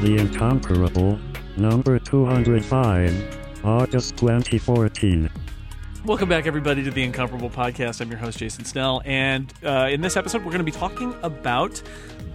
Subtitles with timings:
[0.00, 1.18] The Incomparable,
[1.56, 5.30] number 205, August 2014.
[6.04, 8.00] Welcome back, everybody, to the Incomparable Podcast.
[8.00, 11.14] I'm your host, Jason Snell, and uh, in this episode, we're going to be talking
[11.22, 11.82] about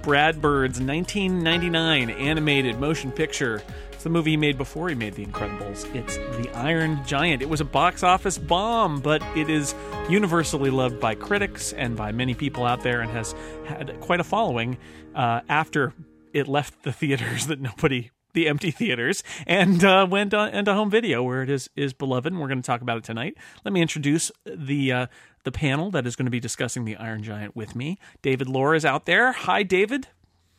[0.01, 3.61] Brad Bird's 1999 animated motion picture.
[4.05, 5.91] The movie he made before he made The Incredibles.
[5.95, 7.41] It's The Iron Giant.
[7.41, 9.73] It was a box office bomb, but it is
[10.07, 13.33] universally loved by critics and by many people out there, and has
[13.65, 14.77] had quite a following
[15.15, 15.91] uh, after
[16.33, 20.91] it left the theaters that nobody the empty theaters and uh, went on into home
[20.91, 23.73] video where it is is beloved and we're going to talk about it tonight let
[23.73, 25.07] me introduce the uh,
[25.45, 28.75] the panel that is going to be discussing the iron giant with me david loehr
[28.75, 30.09] is out there hi david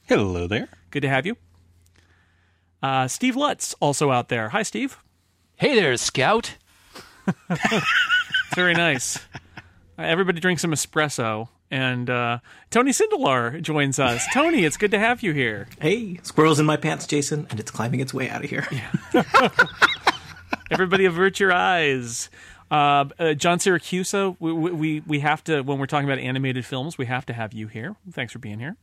[0.09, 0.69] Hello there.
[0.91, 1.37] good to have you
[2.87, 4.99] uh, steve lutz also out there hi steve
[5.59, 6.57] Hey there, Scout.
[7.49, 7.85] it's
[8.55, 9.19] very nice
[9.99, 12.39] everybody drink some espresso and uh,
[12.71, 16.77] tony sindelar joins us tony it's good to have you here Hey, squirrel's in my
[16.77, 18.67] pants, Jason, and it's climbing its way out of here.
[20.71, 22.29] Everybody avert your eyes.
[22.71, 26.99] Uh, uh, John Siracusa, we, we we have to when we're talking about animated films,
[26.99, 27.95] we have to have you here.
[28.11, 28.77] Thanks for being here.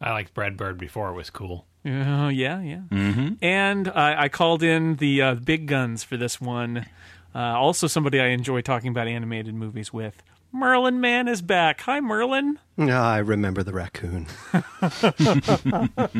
[0.00, 1.66] I liked Brad Bird before it was cool.
[1.84, 2.82] Uh, yeah, yeah.
[2.90, 3.34] Mm-hmm.
[3.42, 6.86] And I, I called in the uh, big guns for this one.
[7.34, 10.22] Uh, also, somebody I enjoy talking about animated movies with.
[10.52, 11.80] Merlin Mann is back.
[11.82, 12.58] Hi, Merlin.
[12.78, 14.26] Ah, I remember the raccoon.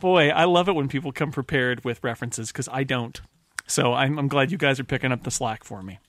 [0.00, 3.20] Boy, I love it when people come prepared with references because I don't.
[3.66, 6.00] So I'm, I'm glad you guys are picking up the slack for me.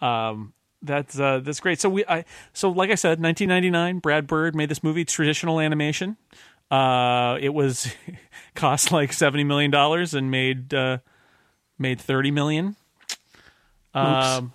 [0.00, 1.80] Um, that's uh, that's great.
[1.80, 6.16] So we, I, so like I said, 1999, Brad Bird made this movie, traditional animation.
[6.72, 7.94] Uh, it was
[8.54, 10.98] cost like 70 million dollars and made uh,
[11.78, 12.76] made 30 million.
[13.92, 14.54] Um,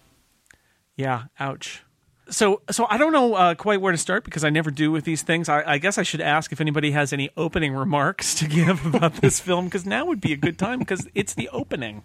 [0.96, 1.84] yeah, ouch.
[2.30, 5.06] So, so I don't know uh, quite where to start because I never do with
[5.06, 5.48] these things.
[5.48, 9.18] I, I guess I should ask if anybody has any opening remarks to give about
[9.18, 12.02] this film because now would be a good time because it's the opening.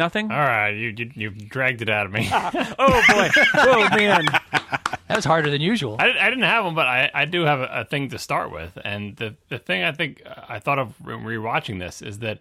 [0.00, 0.30] Nothing.
[0.30, 2.26] All right, you you, you dragged it out of me.
[2.32, 3.28] Oh boy.
[3.54, 4.24] oh man.
[4.24, 5.96] That was harder than usual.
[5.98, 8.50] I, I didn't have one, but I, I do have a, a thing to start
[8.50, 8.78] with.
[8.82, 12.38] And the the thing I think I thought of when rewatching this is that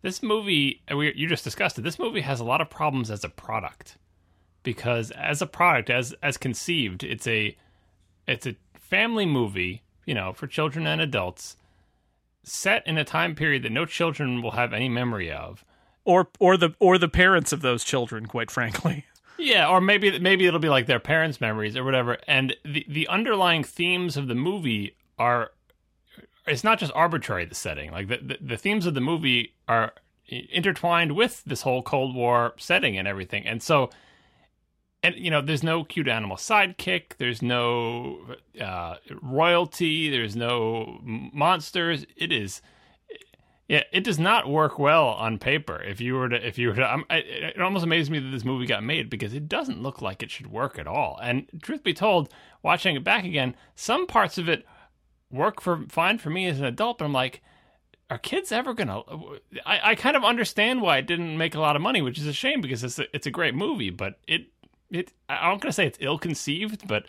[0.00, 1.82] this movie, we, you just discussed it.
[1.82, 3.98] This movie has a lot of problems as a product
[4.62, 7.54] because as a product, as as conceived, it's a
[8.26, 11.58] it's a family movie, you know, for children and adults,
[12.44, 15.66] set in a time period that no children will have any memory of.
[16.08, 19.04] Or or the or the parents of those children, quite frankly.
[19.40, 22.18] Yeah, or maybe maybe it'll be like their parents' memories or whatever.
[22.26, 25.52] And the the underlying themes of the movie are
[26.44, 27.92] it's not just arbitrary the setting.
[27.92, 29.92] Like the the, the themes of the movie are
[30.26, 33.46] intertwined with this whole Cold War setting and everything.
[33.46, 33.90] And so
[35.02, 37.16] and you know, there's no cute animal sidekick.
[37.18, 40.10] There's no uh, royalty.
[40.10, 42.04] There's no monsters.
[42.16, 42.60] It is,
[43.68, 45.82] yeah, it does not work well on paper.
[45.82, 48.30] If you were to, if you were to, I'm, I, it almost amazes me that
[48.30, 51.18] this movie got made because it doesn't look like it should work at all.
[51.22, 54.64] And truth be told, watching it back again, some parts of it
[55.30, 56.96] work for fine for me as an adult.
[56.96, 57.42] But I'm like,
[58.08, 59.02] are kids ever gonna?
[59.66, 62.26] I, I kind of understand why it didn't make a lot of money, which is
[62.26, 64.46] a shame because it's a, it's a great movie, but it
[64.90, 67.04] it I'm gonna say it's ill conceived, but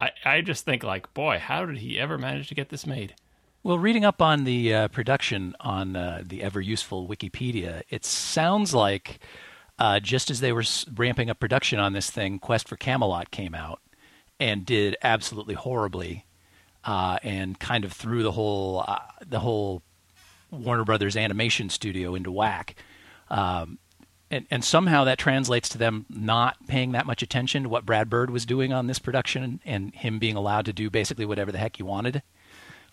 [0.00, 3.16] I I just think like, boy, how did he ever manage to get this made?
[3.62, 8.72] Well, reading up on the uh, production on uh, the ever useful Wikipedia, it sounds
[8.72, 9.20] like
[9.78, 13.54] uh, just as they were ramping up production on this thing, Quest for Camelot came
[13.54, 13.82] out
[14.38, 16.24] and did absolutely horribly,
[16.84, 19.82] uh, and kind of threw the whole uh, the whole
[20.50, 22.76] Warner Brothers animation studio into whack.
[23.28, 23.78] Um,
[24.30, 28.08] and, and somehow that translates to them not paying that much attention to what Brad
[28.08, 31.58] Bird was doing on this production and him being allowed to do basically whatever the
[31.58, 32.22] heck he wanted.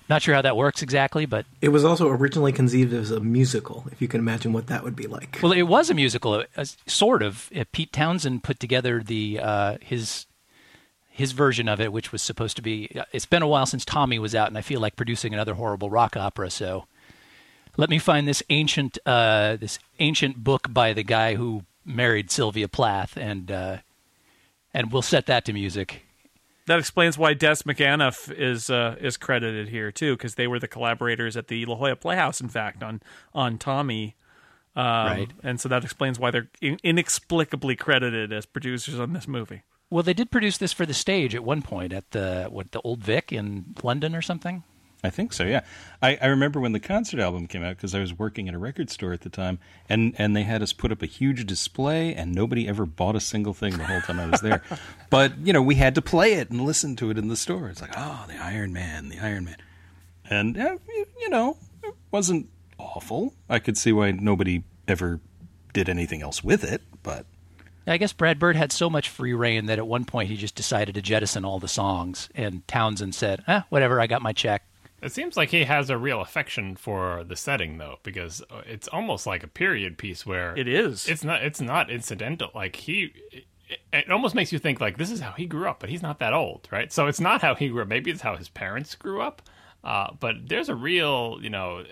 [0.10, 3.86] Not sure how that works exactly, but It was also originally conceived as a musical,
[3.92, 5.40] if you can imagine what that would be like.
[5.44, 6.44] well, it was a musical,
[6.86, 7.50] sort of.
[7.56, 10.26] Uh, Pete Townshend put together the uh, his
[11.10, 12.90] his version of it, which was supposed to be.
[12.98, 15.56] uh, It's been a while since Tommy was out, and I feel like producing another
[15.56, 16.50] horrible rock opera.
[16.52, 16.86] So,
[17.76, 22.68] let me find this ancient uh, this ancient book by the guy who married Sylvia
[22.70, 23.78] Plath, and uh,
[24.74, 26.04] and we'll set that to music.
[26.68, 30.68] That explains why Des McAnuff is uh, is credited here too, because they were the
[30.68, 33.02] collaborators at the La Jolla Playhouse, in fact, on
[33.34, 34.16] on Tommy.
[34.76, 35.32] Um, Right.
[35.44, 39.64] And so that explains why they're in- inexplicably credited as producers on this movie.
[39.90, 42.82] Well, they did produce this for the stage at one point at the what the
[42.82, 44.64] Old Vic in London or something.
[45.04, 45.44] I think so.
[45.44, 45.62] Yeah,
[46.02, 48.58] I, I remember when the concert album came out because I was working at a
[48.58, 52.16] record store at the time, and and they had us put up a huge display,
[52.16, 54.64] and nobody ever bought a single thing the whole time I was there.
[55.12, 57.70] but you know, we had to play it and listen to it in the store.
[57.70, 59.58] It's like, oh, the Iron Man, the Iron Man,
[60.30, 60.78] and uh,
[61.20, 62.50] you, know, it wasn't
[62.80, 63.36] awful.
[63.48, 65.20] I could see why nobody ever
[65.74, 67.28] did anything else with it, but
[67.86, 70.56] I guess Brad Bird had so much free reign that at one point he just
[70.56, 74.64] decided to jettison all the songs, and Townshend said, "Eh, whatever, I got my check."
[75.02, 79.28] It seems like he has a real affection for the setting, though, because it's almost
[79.28, 81.08] like a period piece where It is.
[81.08, 81.44] It's not.
[81.44, 82.50] It's not incidental.
[82.56, 85.80] Like he, it, it almost makes you think like this is how he grew up,
[85.80, 86.92] but he's not that old, right?
[86.92, 87.88] So it's not how he grew up.
[87.88, 89.42] Maybe it's how his parents grew up.
[89.84, 91.84] Uh, but there's a real, you know,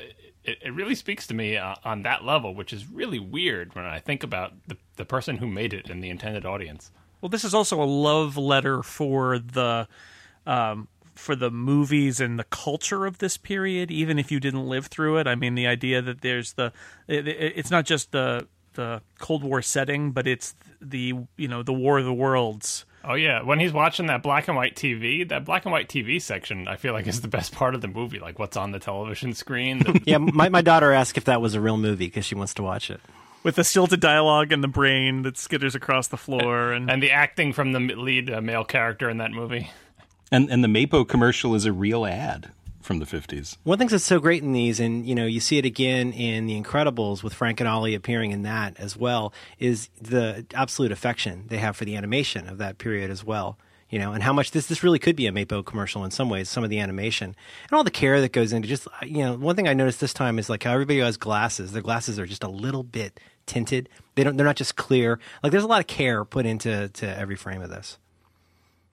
[0.44, 3.86] it, it really speaks to me uh, on that level, which is really weird when
[3.86, 6.92] I think about the the person who made it and the intended audience.
[7.22, 9.88] Well, this is also a love letter for the
[10.46, 14.88] um, for the movies and the culture of this period, even if you didn't live
[14.88, 15.28] through it.
[15.28, 16.72] I mean, the idea that there's the
[17.08, 21.64] it, it, it's not just the the Cold War setting, but it's the you know
[21.64, 22.86] the War of the Worlds.
[23.08, 26.20] Oh yeah, when he's watching that black and white TV, that black and white TV
[26.22, 28.20] section, I feel like is the best part of the movie.
[28.20, 29.80] Like what's on the television screen.
[29.84, 32.56] The- Yeah, my, my daughter asked if that was a real movie because she wants
[32.56, 33.00] to watch it.
[33.44, 37.12] With the stilted dialogue and the brain that skitters across the floor, and, and the
[37.12, 39.70] acting from the lead uh, male character in that movie.
[40.32, 42.52] And and the Mapo commercial is a real ad
[42.82, 43.58] from the fifties.
[43.64, 46.46] One thing that's so great in these, and you know, you see it again in
[46.46, 51.46] The Incredibles with Frank and Ollie appearing in that as well, is the absolute affection
[51.48, 53.58] they have for the animation of that period as well.
[53.90, 56.30] You know, and how much this this really could be a Mapo commercial in some
[56.30, 56.50] ways.
[56.50, 59.56] Some of the animation and all the care that goes into just you know, one
[59.56, 62.44] thing I noticed this time is like how everybody has glasses, their glasses are just
[62.44, 63.90] a little bit tinted.
[64.16, 65.20] They don't, they're not just clear.
[65.44, 67.98] Like there's a lot of care put into to every frame of this.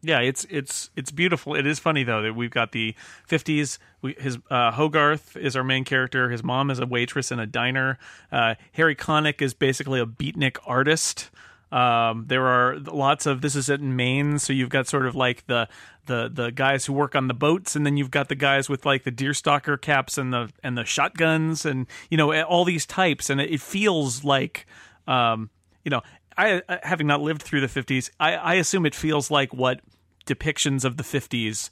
[0.02, 1.54] Yeah, it's it's it's beautiful.
[1.54, 2.94] It is funny though that we've got the
[3.28, 3.78] '50s.
[4.02, 6.28] We, his uh, Hogarth is our main character.
[6.30, 7.98] His mom is a waitress in a diner.
[8.30, 11.30] Uh, Harry Connick is basically a beatnik artist.
[11.70, 15.46] Um, there are lots of this is in Maine, so you've got sort of like
[15.46, 15.68] the
[16.06, 18.84] the the guys who work on the boats, and then you've got the guys with
[18.84, 23.30] like the deerstalker caps and the and the shotguns, and you know all these types,
[23.30, 24.66] and it, it feels like
[25.06, 25.48] um,
[25.84, 26.02] you know
[26.36, 29.80] I I- having not lived through the fifties, I, I assume it feels like what
[30.26, 31.70] depictions of the fifties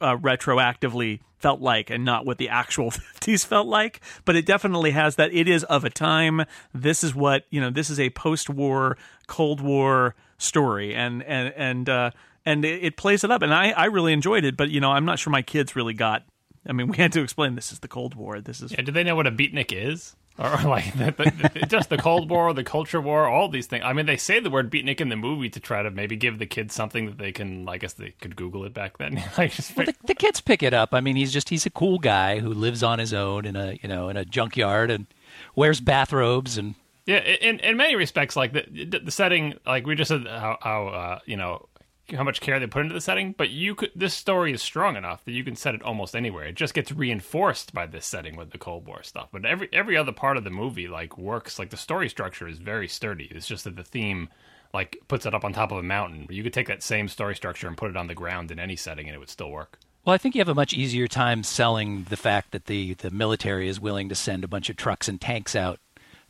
[0.00, 4.00] uh, retroactively felt like and not what the actual 50s felt like.
[4.24, 5.32] But it definitely has that.
[5.34, 6.44] It is of a time.
[6.72, 8.96] This is what you know this is a post-war
[9.26, 10.94] cold war story.
[10.94, 12.10] And and and uh
[12.46, 13.42] and it, it plays it up.
[13.42, 14.56] And i i really enjoyed it.
[14.56, 16.24] But you know i'm not sure my kids really got
[16.68, 18.40] i mean we had to explain this is the cold war.
[18.40, 20.14] This is Yeah, do they know what a beatnik is?
[20.36, 23.84] Or like the, the, just the Cold War, the culture war, all these things.
[23.86, 26.38] I mean, they say the word beatnik in the movie to try to maybe give
[26.38, 27.68] the kids something that they can.
[27.68, 29.22] I guess they could Google it back then.
[29.38, 30.92] like just, Well, the, the kids pick it up.
[30.92, 33.78] I mean, he's just he's a cool guy who lives on his own in a
[33.80, 35.06] you know in a junkyard and
[35.54, 36.74] wears bathrobes and
[37.06, 40.86] Yeah, in in many respects, like the the setting, like we just said, how how
[40.88, 41.68] uh, you know
[42.10, 43.34] how much care they put into the setting.
[43.36, 46.44] But you could this story is strong enough that you can set it almost anywhere.
[46.44, 49.28] It just gets reinforced by this setting with the Cold War stuff.
[49.32, 51.58] But every every other part of the movie like works.
[51.58, 53.28] Like the story structure is very sturdy.
[53.30, 54.28] It's just that the theme
[54.72, 56.26] like puts it up on top of a mountain.
[56.28, 58.76] You could take that same story structure and put it on the ground in any
[58.76, 59.78] setting, and it would still work.
[60.04, 63.10] Well, I think you have a much easier time selling the fact that the, the
[63.10, 65.80] military is willing to send a bunch of trucks and tanks out,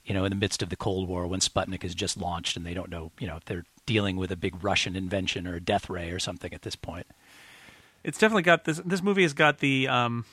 [0.05, 2.65] you know, in the midst of the Cold War when Sputnik is just launched and
[2.65, 5.61] they don't know, you know, if they're dealing with a big Russian invention or a
[5.61, 7.07] death ray or something at this point.
[8.03, 8.81] it's definitely got this.
[8.85, 10.25] This movie has got the um,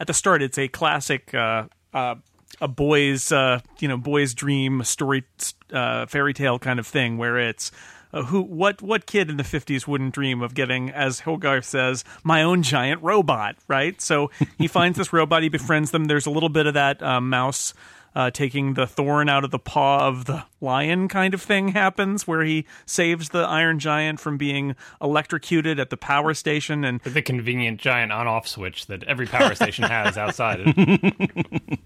[0.00, 0.42] at the start.
[0.42, 2.16] It's a classic, uh, uh,
[2.60, 5.24] a boy's uh, you know boy's dream story,
[5.72, 7.70] uh, fairy tale kind of thing, where it's.
[8.14, 12.04] Uh, who what what kid in the 50s wouldn't dream of getting as Hogarth says
[12.22, 16.30] my own giant robot right so he finds this robot he befriends them there's a
[16.30, 17.72] little bit of that uh, mouse
[18.14, 22.26] uh, taking the thorn out of the paw of the lion kind of thing happens
[22.26, 27.22] where he saves the iron giant from being electrocuted at the power station and the
[27.22, 31.78] convenient giant on-off switch that every power station has outside it.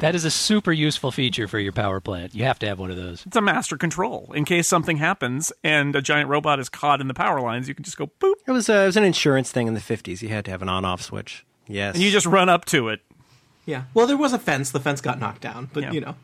[0.00, 2.32] That is a super useful feature for your power plant.
[2.32, 3.26] You have to have one of those.
[3.26, 7.08] it's a master control in case something happens and a giant robot is caught in
[7.08, 9.50] the power lines you can just go boop It was, uh, it was an insurance
[9.50, 10.22] thing in the 50s.
[10.22, 11.44] You had to have an on off switch.
[11.66, 11.96] Yes.
[11.96, 13.00] and you just run up to it
[13.68, 13.84] Yeah.
[13.92, 14.70] Well, there was a fence.
[14.70, 15.92] The fence got knocked down, but Yeah.
[15.92, 16.14] you know.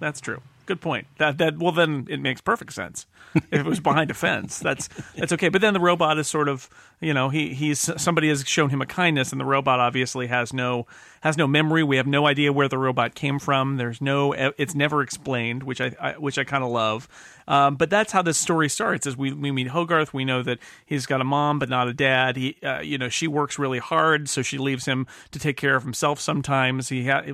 [0.00, 1.06] that's true Good point.
[1.18, 3.06] That that well then it makes perfect sense.
[3.34, 5.48] if it was behind a fence, that's that's okay.
[5.48, 6.68] But then the robot is sort of
[7.02, 10.52] you know he he's somebody has shown him a kindness, and the robot obviously has
[10.52, 10.86] no
[11.20, 11.82] has no memory.
[11.82, 13.76] We have no idea where the robot came from.
[13.76, 17.08] There's no it's never explained, which I, I which I kind of love.
[17.48, 19.06] Um, but that's how this story starts.
[19.06, 21.92] As we, we meet Hogarth, we know that he's got a mom but not a
[21.92, 22.36] dad.
[22.36, 25.76] He, uh, you know, she works really hard, so she leaves him to take care
[25.76, 26.20] of himself.
[26.20, 27.24] Sometimes he ha-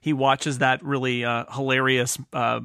[0.00, 2.18] he watches that really uh, hilarious.
[2.32, 2.60] Uh,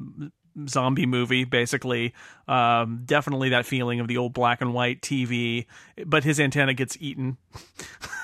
[0.68, 2.14] zombie movie basically.
[2.48, 5.66] Um, definitely that feeling of the old black and white tv
[6.04, 7.36] but his antenna gets eaten.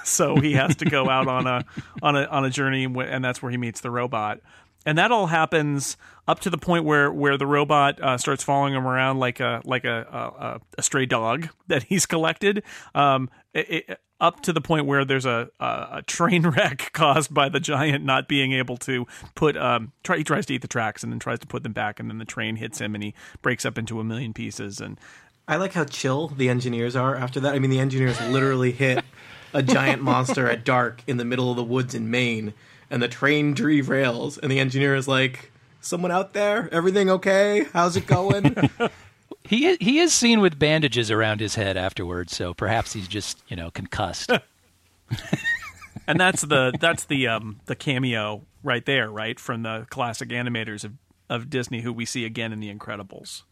[0.05, 1.65] So he has to go out on a
[2.03, 4.41] on a on a journey and that's where he meets the robot.
[4.85, 5.97] And that all happens
[6.27, 9.63] up to the point where where the robot uh, starts following him around like a
[9.65, 12.63] like a a, a stray dog that he's collected.
[12.95, 17.33] Um, it, it, up to the point where there's a, a, a train wreck caused
[17.35, 20.69] by the giant not being able to put um try, he tries to eat the
[20.69, 23.03] tracks and then tries to put them back and then the train hits him and
[23.03, 24.99] he breaks up into a million pieces and
[25.49, 27.55] I like how chill the engineers are after that.
[27.55, 29.05] I mean, the engineers literally hit
[29.53, 32.55] a giant monster at dark in the middle of the woods in Maine
[32.93, 36.69] and the train derails, and the engineer is like, "Someone out there?
[36.71, 37.67] Everything okay?
[37.73, 38.55] How's it going?"
[39.45, 43.57] he he is seen with bandages around his head afterwards, so perhaps he's just you
[43.57, 44.31] know concussed.
[46.07, 50.85] and that's the that's the um the cameo right there, right from the classic animators
[50.85, 50.93] of
[51.29, 53.43] of Disney, who we see again in The Incredibles.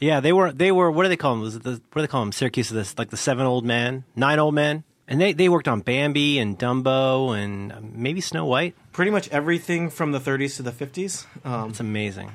[0.00, 1.42] Yeah, they were they were what do they call them?
[1.42, 2.32] Was it the, what do they call them?
[2.32, 4.84] Siracusa, this like the seven old men, nine old men.
[5.10, 8.74] And they, they worked on Bambi and Dumbo and uh, maybe Snow White.
[8.92, 11.24] Pretty much everything from the 30s to the 50s.
[11.46, 12.32] Um, it's amazing.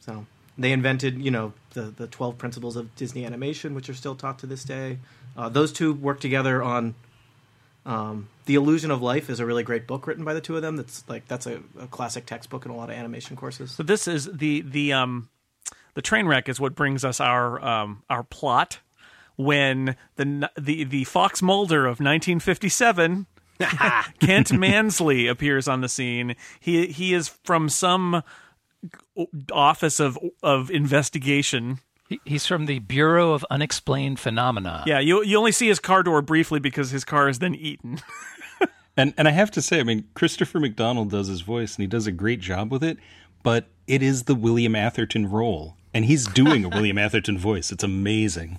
[0.00, 0.26] So
[0.58, 4.38] they invented, you know, the, the 12 principles of Disney animation, which are still taught
[4.40, 4.98] to this day.
[5.36, 6.94] Uh, those two work together on
[7.86, 10.62] um, The Illusion of Life is a really great book written by the two of
[10.62, 10.76] them.
[10.76, 13.70] That's like that's a, a classic textbook in a lot of animation courses.
[13.70, 15.28] So this is the the um
[15.94, 18.80] the train wreck is what brings us our um our plot
[19.36, 23.26] when the the the Fox Mulder of 1957
[24.20, 26.36] Kent Mansley appears on the scene.
[26.60, 28.22] He he is from some
[29.52, 31.78] office of of investigation.
[32.24, 34.82] He's from the Bureau of Unexplained Phenomena.
[34.86, 38.00] Yeah, you you only see his car door briefly because his car is then eaten.
[38.96, 41.86] and and I have to say, I mean, Christopher McDonald does his voice and he
[41.86, 42.98] does a great job with it,
[43.42, 47.72] but it is the William Atherton role, and he's doing a William Atherton voice.
[47.72, 48.58] It's amazing.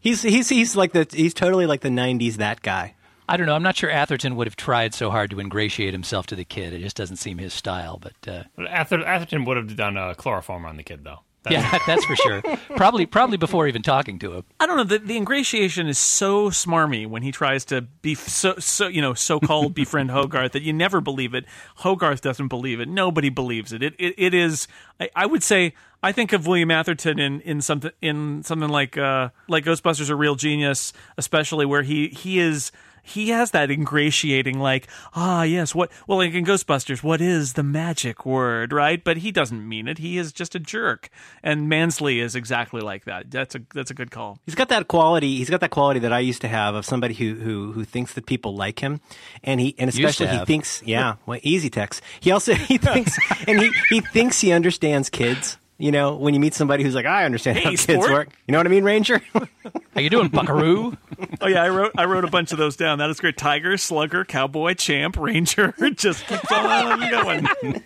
[0.00, 2.95] He's he's he's like the he's totally like the '90s that guy.
[3.28, 3.54] I don't know.
[3.54, 6.72] I'm not sure Atherton would have tried so hard to ingratiate himself to the kid.
[6.72, 7.98] It just doesn't seem his style.
[8.00, 11.20] But, uh, but Atherton would have done a chloroform on the kid, though.
[11.48, 12.42] That's yeah, that's for sure.
[12.76, 14.44] Probably, probably before even talking to him.
[14.58, 14.84] I don't know.
[14.84, 19.14] The, the ingratiation is so smarmy when he tries to be so, so you know,
[19.14, 21.44] so-called befriend Hogarth that you never believe it.
[21.76, 22.88] Hogarth doesn't believe it.
[22.88, 23.82] Nobody believes it.
[23.82, 24.66] It, it, it is.
[25.00, 25.74] I, I would say.
[26.02, 30.14] I think of William Atherton in, in something in something like uh, like Ghostbusters: A
[30.14, 32.70] Real Genius, especially where he he is
[33.06, 37.62] he has that ingratiating like ah yes what well like in ghostbusters what is the
[37.62, 39.02] magic word right?
[39.02, 39.98] But he doesn't mean it.
[39.98, 41.08] He is just a jerk.
[41.42, 43.30] And mansley is exactly like that.
[43.30, 44.38] That's a that's a good call.
[44.44, 47.14] He's got that quality he's got that quality that i used to have of somebody
[47.14, 49.00] who who who thinks that people like him.
[49.44, 52.02] And he and especially he thinks yeah well easy text.
[52.20, 56.40] He also he thinks and he he thinks he understands kids you know, when you
[56.40, 58.10] meet somebody who's like, I understand hey, how kids sport.
[58.10, 58.28] work.
[58.46, 59.20] You know what I mean, Ranger?
[59.34, 60.96] how you doing, Buckaroo?
[61.40, 62.98] oh yeah, I wrote I wrote a bunch of those down.
[62.98, 63.36] That is great.
[63.36, 65.74] Tiger, Slugger, Cowboy, Champ, Ranger.
[65.96, 67.82] Just keep on going.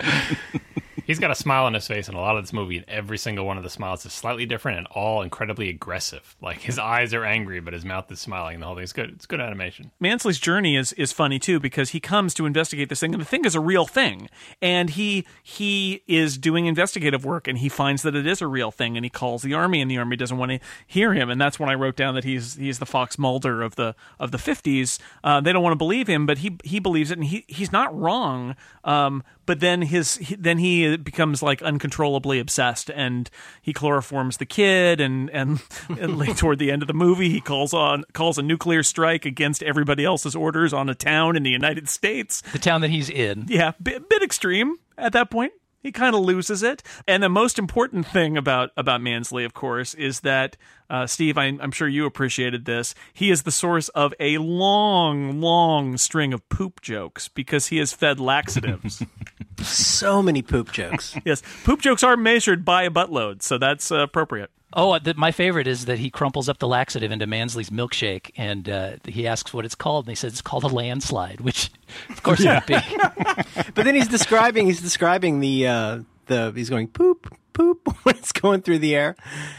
[1.10, 3.18] He's got a smile on his face in a lot of this movie, and every
[3.18, 6.36] single one of the smiles is slightly different and all incredibly aggressive.
[6.40, 8.54] Like his eyes are angry, but his mouth is smiling.
[8.54, 9.10] And the whole thing is good.
[9.10, 9.90] It's good animation.
[9.98, 13.26] Mansley's journey is is funny too because he comes to investigate this thing, and the
[13.26, 14.28] thing is a real thing,
[14.62, 18.70] and he he is doing investigative work, and he finds that it is a real
[18.70, 21.40] thing, and he calls the army, and the army doesn't want to hear him, and
[21.40, 24.38] that's when I wrote down that he's he's the Fox Mulder of the of the
[24.38, 25.00] fifties.
[25.24, 27.72] Uh, they don't want to believe him, but he he believes it, and he he's
[27.72, 28.54] not wrong.
[28.84, 33.28] Um, but then his he, then he becomes like uncontrollably obsessed and
[33.60, 37.74] he chloroforms the kid and and, and toward the end of the movie he calls
[37.74, 41.88] on calls a nuclear strike against everybody else's orders on a town in the United
[41.88, 42.42] States.
[42.52, 43.46] The town that he's in.
[43.48, 46.82] Yeah bit, bit extreme at that point he kind of loses it.
[47.08, 50.56] And the most important thing about about Mansley, of course, is that
[50.88, 52.94] uh, Steve, I, I'm sure you appreciated this.
[53.12, 57.92] He is the source of a long, long string of poop jokes because he has
[57.92, 59.02] fed laxatives.
[59.58, 61.16] so many poop jokes.
[61.24, 64.50] yes, poop jokes are measured by a buttload, so that's uh, appropriate.
[64.72, 68.68] Oh, the, my favorite is that he crumples up the laxative into Mansley's milkshake, and
[68.68, 71.70] uh, he asks what it's called, and he says it's called a landslide, which,
[72.08, 72.62] of course, yeah.
[72.66, 73.62] it would be.
[73.74, 78.32] but then he's describing he's describing the uh, the he's going poop poop when it's
[78.32, 79.16] going through the air.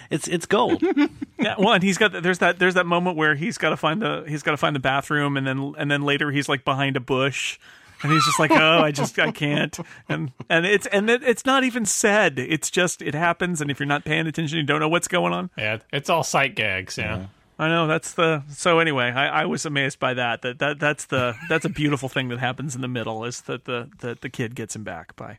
[0.09, 0.81] It's it's gold.
[0.81, 4.01] Yeah, well, and he's got there's that there's that moment where he's got to find
[4.01, 6.95] the he's got to find the bathroom, and then and then later he's like behind
[6.95, 7.59] a bush,
[8.03, 9.77] and he's just like, oh, I just I can't,
[10.09, 12.39] and and it's and it, it's not even said.
[12.39, 15.33] It's just it happens, and if you're not paying attention, you don't know what's going
[15.33, 15.49] on.
[15.57, 16.97] Yeah, it's all sight gags.
[16.97, 17.27] Yeah.
[17.59, 19.11] I know that's the so anyway.
[19.11, 20.41] I, I was amazed by that.
[20.41, 23.65] That that that's the that's a beautiful thing that happens in the middle is that
[23.65, 25.37] the that the kid gets him back by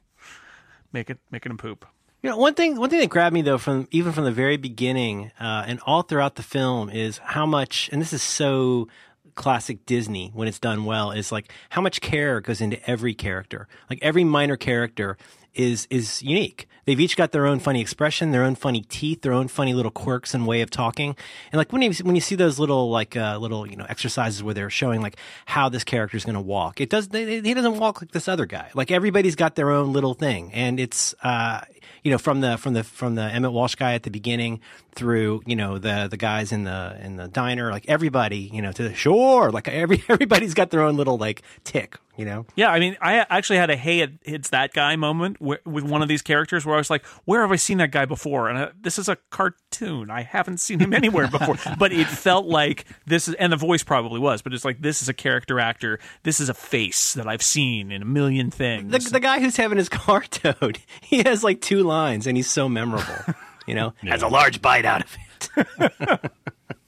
[0.92, 1.84] making making him poop.
[2.22, 4.56] You know, one thing one thing that grabbed me though from even from the very
[4.56, 8.86] beginning uh, and all throughout the film is how much, and this is so
[9.34, 13.68] classic Disney when it's done well, is like how much care goes into every character.
[13.88, 15.16] Like every minor character
[15.54, 16.68] is is unique.
[16.84, 19.90] They've each got their own funny expression, their own funny teeth, their own funny little
[19.90, 21.14] quirks and way of talking.
[21.52, 24.42] And like when you when you see those little like uh, little you know exercises
[24.42, 27.54] where they're showing like how this character is going to walk, it does they, he
[27.54, 28.70] doesn't walk like this other guy.
[28.74, 31.60] Like everybody's got their own little thing, and it's uh,
[32.02, 34.60] you know from the from the from the Emmet Walsh guy at the beginning
[34.94, 38.72] through you know the the guys in the in the diner, like everybody you know
[38.72, 42.46] to the shore, like every everybody's got their own little like tick, you know.
[42.56, 45.84] Yeah, I mean, I actually had a "Hey, it- it's that guy" moment where, with
[45.84, 48.48] one of these characters where I was like, "Where have I seen that guy before?"
[48.48, 51.56] And uh, this is a cartoon; I haven't seen him anywhere before.
[51.78, 55.02] but it felt like this is, and the voice probably was, but it's like this
[55.02, 55.98] is a character actor.
[56.22, 58.90] This is a face that I've seen in a million things.
[58.90, 62.50] The, the guy who's having his car towed, he has like two lines, and he's
[62.50, 63.34] so memorable.
[63.66, 65.16] You know, has a large bite out of
[65.56, 66.32] it.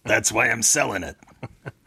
[0.05, 1.17] That's why I'm selling it.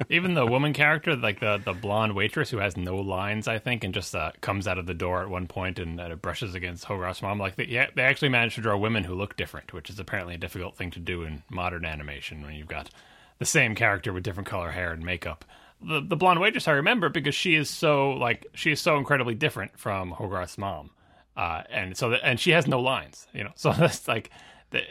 [0.10, 3.84] Even the woman character, like the the blonde waitress who has no lines, I think,
[3.84, 6.86] and just uh, comes out of the door at one point and uh, brushes against
[6.86, 7.40] Hogarth's mom.
[7.40, 10.36] Like they, yeah, they actually managed to draw women who look different, which is apparently
[10.36, 12.90] a difficult thing to do in modern animation when you've got
[13.40, 15.46] the same character with different color hair and makeup.
[15.82, 19.36] The the blonde waitress I remember because she is so like she is so incredibly
[19.36, 20.90] different from Hogarth's mom,
[21.36, 23.52] uh, and so and she has no lines, you know.
[23.56, 24.32] So that's like
[24.72, 24.82] the,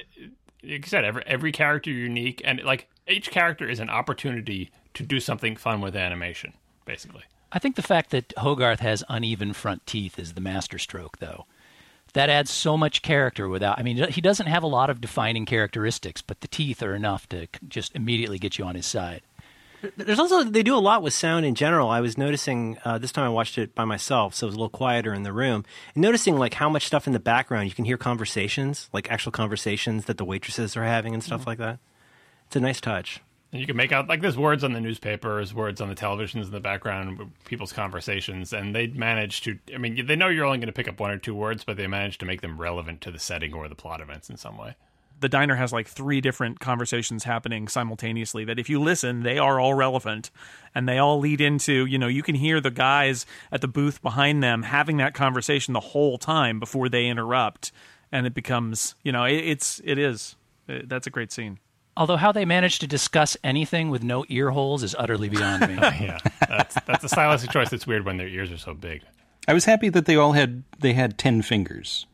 [0.62, 5.02] like you said, every every character unique, and like each character is an opportunity to
[5.02, 6.52] do something fun with animation,
[6.84, 7.22] basically.
[7.52, 11.46] I think the fact that Hogarth has uneven front teeth is the masterstroke, though.
[12.12, 13.78] That adds so much character without.
[13.78, 17.28] I mean, he doesn't have a lot of defining characteristics, but the teeth are enough
[17.28, 19.22] to just immediately get you on his side.
[19.96, 21.88] There's also they do a lot with sound in general.
[21.88, 24.58] I was noticing uh, this time I watched it by myself, so it was a
[24.58, 25.64] little quieter in the room.
[25.94, 29.32] And noticing like how much stuff in the background you can hear conversations, like actual
[29.32, 31.78] conversations that the waitresses are having and stuff like that.
[32.46, 33.20] It's a nice touch.
[33.52, 36.46] And you can make out like there's words on the newspapers, words on the televisions
[36.46, 39.58] in the background, people's conversations, and they manage to.
[39.74, 41.76] I mean, they know you're only going to pick up one or two words, but
[41.76, 44.58] they manage to make them relevant to the setting or the plot events in some
[44.58, 44.74] way.
[45.18, 49.58] The diner has like three different conversations happening simultaneously that if you listen they are
[49.58, 50.30] all relevant
[50.74, 54.02] and they all lead into you know you can hear the guys at the booth
[54.02, 57.72] behind them having that conversation the whole time before they interrupt
[58.12, 60.36] and it becomes you know it, it's it is
[60.68, 61.58] It- that's a great scene
[61.98, 65.74] Although how they manage to discuss anything with no ear holes is utterly beyond me.
[65.98, 69.00] Yeah, that's that's a stylistic choice that's weird when their ears are so big.
[69.48, 72.04] I was happy that they all had they had ten fingers.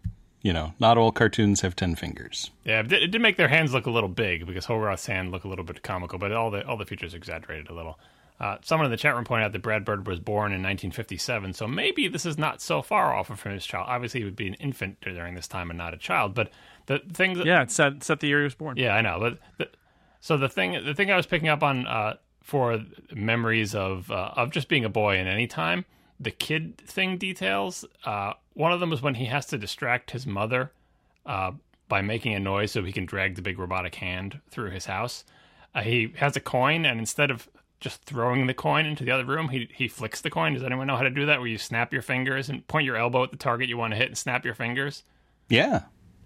[0.43, 2.51] You know, not all cartoons have ten fingers.
[2.65, 5.49] Yeah, it did, make their hands look a little big because Hogarth's hand looked a
[5.49, 7.99] little bit comical, but all the all the features exaggerated a little.
[8.41, 11.53] Uh, someone in the chat room pointed out that Brad Bird was born in 1957,
[11.53, 13.87] so maybe this is not so far off from his child.
[13.89, 16.35] Obviously, he would be an infant during this time and not a child.
[16.35, 16.51] But
[16.87, 19.21] the thing that yeah it's set, set the year he was born Yeah, I know.
[19.21, 19.69] But the,
[20.21, 22.81] so the thing, the thing I was picking up on uh, for
[23.15, 25.85] memories of uh, of just being a boy in any time,
[26.23, 27.85] the kid thing details.
[28.05, 30.73] Uh, one of them was when he has to distract his mother
[31.27, 31.53] uh,
[31.89, 35.25] by making a noise so he can drag the big robotic hand through his house.
[35.75, 37.49] Uh, he has a coin, and instead of
[37.81, 40.55] just throwing the coin into the other room, he he flicks the coin.
[40.55, 41.41] Does anyone know how to do that?
[41.41, 43.97] Where you snap your fingers and point your elbow at the target you want to
[43.97, 45.03] hit, and snap your fingers.
[45.49, 45.83] Yeah.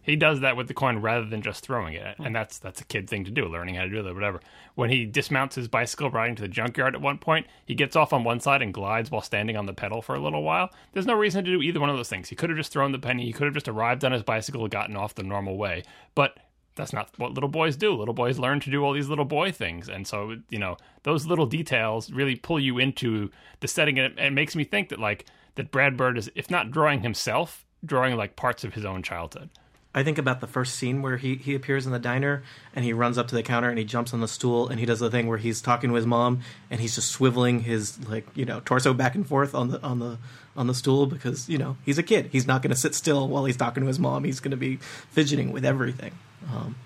[0.06, 2.32] He does that with the coin rather than just throwing it, and hmm.
[2.32, 4.40] that's that's a kid thing to do, learning how to do that, whatever.
[4.76, 8.12] When he dismounts his bicycle riding to the junkyard at one point, he gets off
[8.12, 10.70] on one side and glides while standing on the pedal for a little while.
[10.92, 12.28] There's no reason to do either one of those things.
[12.28, 14.62] He could have just thrown the penny, he could have just arrived on his bicycle
[14.62, 15.82] and gotten off the normal way,
[16.14, 16.38] but
[16.76, 17.92] that's not what little boys do.
[17.92, 21.26] Little boys learn to do all these little boy things, and so you know those
[21.26, 25.00] little details really pull you into the setting, and it, it makes me think that
[25.00, 29.02] like that Brad Bird is, if not drawing himself, drawing like parts of his own
[29.02, 29.50] childhood.
[29.96, 32.42] I think about the first scene where he, he appears in the diner
[32.74, 34.84] and he runs up to the counter and he jumps on the stool and he
[34.84, 38.26] does the thing where he's talking to his mom and he's just swiveling his like
[38.34, 40.18] you know torso back and forth on the on the
[40.54, 43.26] on the stool because you know he's a kid he's not going to sit still
[43.26, 46.12] while he's talking to his mom he's going to be fidgeting with everything.
[46.52, 46.76] Um,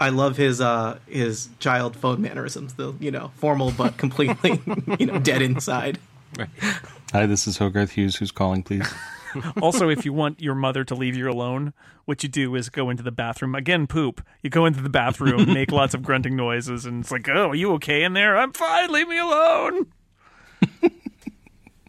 [0.00, 4.60] I love his uh, his child phone mannerisms the you know formal but completely
[4.98, 6.00] you know dead inside.
[7.12, 8.16] Hi, this is Hogarth Hughes.
[8.16, 8.92] Who's calling, please?
[9.62, 11.72] also, if you want your mother to leave you alone,
[12.04, 13.86] what you do is go into the bathroom again.
[13.86, 14.24] Poop.
[14.42, 17.54] You go into the bathroom, make lots of grunting noises, and it's like, "Oh, are
[17.54, 18.36] you okay in there?
[18.36, 18.90] I'm fine.
[18.90, 19.86] Leave me alone."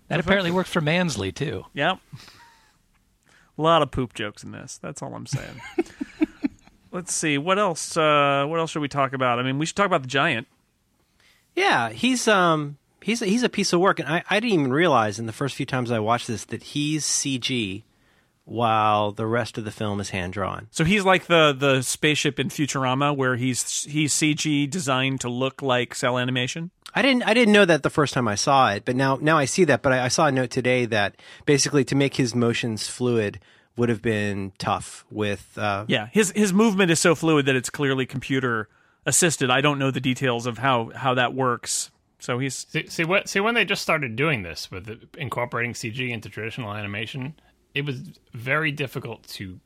[0.08, 1.66] That apparently worked for Mansley too.
[1.74, 2.00] Yep.
[3.58, 4.80] A lot of poop jokes in this.
[4.82, 5.62] That's all I'm saying.
[6.92, 7.98] Let's see what else.
[7.98, 9.40] Uh, what else should we talk about?
[9.40, 10.48] I mean, we should talk about the giant.
[11.56, 14.74] Yeah, he's um he's a, he's a piece of work, and I, I didn't even
[14.74, 17.84] realize in the first few times I watched this that he's CG,
[18.46, 20.68] while the rest of the film is hand drawn.
[20.72, 25.62] So he's like the the spaceship in Futurama, where he's he's CG designed to look
[25.62, 26.72] like cel animation.
[26.96, 29.38] I didn't I didn't know that the first time I saw it, but now now
[29.38, 29.82] I see that.
[29.82, 33.40] But I, I saw a note today that basically to make his motions fluid
[33.76, 37.70] would have been tough with uh, Yeah, his his movement is so fluid that it's
[37.70, 38.70] clearly computer
[39.06, 39.50] assisted.
[39.50, 41.92] I don't know the details of how how that works.
[42.20, 43.30] So he's See, see what?
[43.30, 47.36] See when they just started doing this with the, incorporating CG into traditional animation,
[47.74, 49.60] it was very difficult to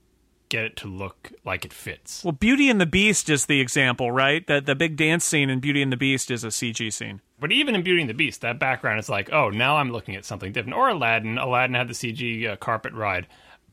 [0.50, 2.26] get it to look like it fits.
[2.26, 4.46] well, Beauty and the Beast is the example, right?
[4.48, 7.22] That the big dance scene in Beauty and the Beast is a CG scene.
[7.40, 10.16] But even in Beauty and the Beast, that background is like, oh, now I'm looking
[10.18, 10.78] at something different.
[10.78, 11.38] Or Aladdin.
[11.38, 13.28] Aladdin had the CG uh, carpet ride.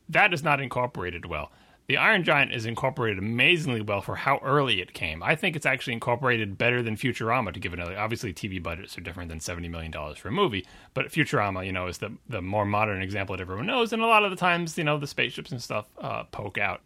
[0.07, 1.51] That is not incorporated well.
[1.89, 5.23] The Iron Giant is incorporated amazingly well for how early it came.
[5.23, 8.95] I think it's actually incorporated better than Futurama to give it a obviously TV budgets
[8.95, 12.11] are different than seventy million dollars for a movie, but Futurama, you know, is the
[12.29, 14.99] the more modern example that everyone knows, and a lot of the times, you know,
[14.99, 16.81] the spaceships and stuff uh, poke out.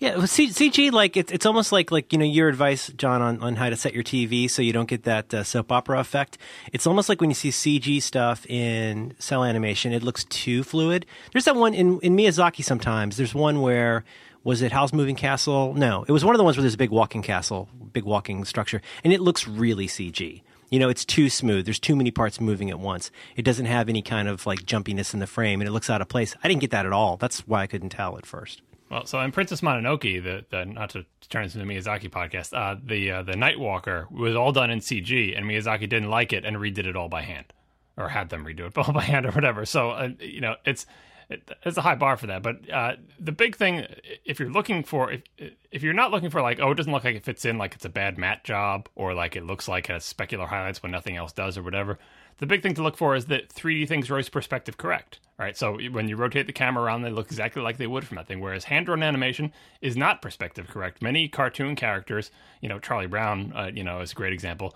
[0.00, 3.40] Yeah, C- CG, like it's it's almost like like you know your advice, John, on,
[3.40, 6.36] on how to set your TV so you don't get that uh, soap opera effect.
[6.72, 11.06] It's almost like when you see CG stuff in cel animation, it looks too fluid.
[11.32, 12.64] There's that one in in Miyazaki.
[12.64, 14.04] Sometimes there's one where
[14.48, 15.74] was it Howl's Moving Castle?
[15.74, 18.46] No, it was one of the ones where there's a big walking castle, big walking
[18.46, 20.40] structure, and it looks really CG.
[20.70, 21.66] You know, it's too smooth.
[21.66, 23.10] There's too many parts moving at once.
[23.36, 26.00] It doesn't have any kind of like jumpiness in the frame, and it looks out
[26.00, 26.34] of place.
[26.42, 27.18] I didn't get that at all.
[27.18, 28.62] That's why I couldn't tell at first.
[28.90, 32.80] Well, so in Princess Mononoke, the, the not to turn this into Miyazaki podcast, uh,
[32.82, 36.46] the uh, the Night Walker was all done in CG, and Miyazaki didn't like it
[36.46, 37.52] and redid it all by hand,
[37.98, 39.66] or had them redo it all by hand or whatever.
[39.66, 40.88] So uh, you know, it's it,
[41.30, 42.42] it's a high bar for that.
[42.42, 43.86] But uh, the big thing,
[44.24, 45.22] if you're looking for, if
[45.70, 47.74] if you're not looking for like, oh, it doesn't look like it fits in, like
[47.74, 50.92] it's a bad matte job, or like it looks like it has specular highlights when
[50.92, 51.98] nothing else does, or whatever.
[52.38, 55.18] The big thing to look for is that 3D things are always perspective correct.
[55.38, 55.56] right?
[55.56, 58.28] so when you rotate the camera around, they look exactly like they would from that
[58.28, 58.40] thing.
[58.40, 61.02] Whereas hand-drawn animation is not perspective correct.
[61.02, 64.74] Many cartoon characters, you know, Charlie Brown, uh, you know, is a great example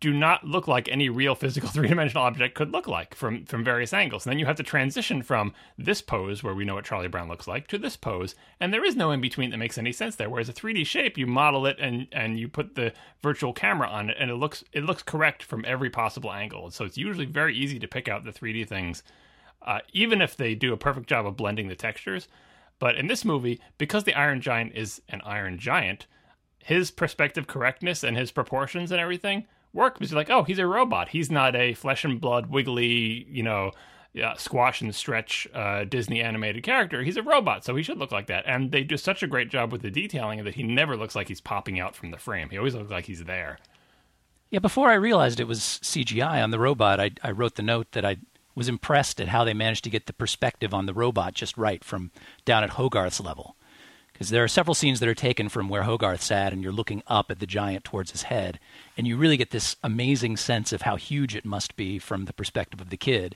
[0.00, 3.92] do not look like any real physical three-dimensional object could look like from from various
[3.92, 4.26] angles.
[4.26, 7.28] And then you have to transition from this pose where we know what Charlie Brown
[7.28, 10.16] looks like to this pose, and there is no in between that makes any sense
[10.16, 10.28] there.
[10.28, 14.10] Whereas a 3D shape, you model it and and you put the virtual camera on
[14.10, 16.70] it, and it looks it looks correct from every possible angle.
[16.70, 19.02] So it's usually very easy to pick out the 3D things,
[19.62, 22.26] uh, even if they do a perfect job of blending the textures.
[22.80, 26.06] But in this movie, because the Iron Giant is an Iron Giant,
[26.62, 30.66] his perspective correctness and his proportions and everything work because you're like, oh, he's a
[30.66, 31.08] robot.
[31.08, 33.72] He's not a flesh and blood, wiggly, you know,
[34.36, 37.02] squash and stretch uh, Disney animated character.
[37.02, 38.44] He's a robot, so he should look like that.
[38.46, 41.28] And they do such a great job with the detailing that he never looks like
[41.28, 42.50] he's popping out from the frame.
[42.50, 43.58] He always looks like he's there.
[44.50, 47.92] Yeah, before I realized it was CGI on the robot, I, I wrote the note
[47.92, 48.16] that I
[48.54, 51.84] was impressed at how they managed to get the perspective on the robot just right
[51.84, 52.10] from
[52.44, 53.56] down at Hogarth's level.
[54.12, 57.04] Because there are several scenes that are taken from where Hogarth sat, and you're looking
[57.06, 58.58] up at the giant towards his head,
[58.98, 62.32] and you really get this amazing sense of how huge it must be from the
[62.34, 63.34] perspective of the kid.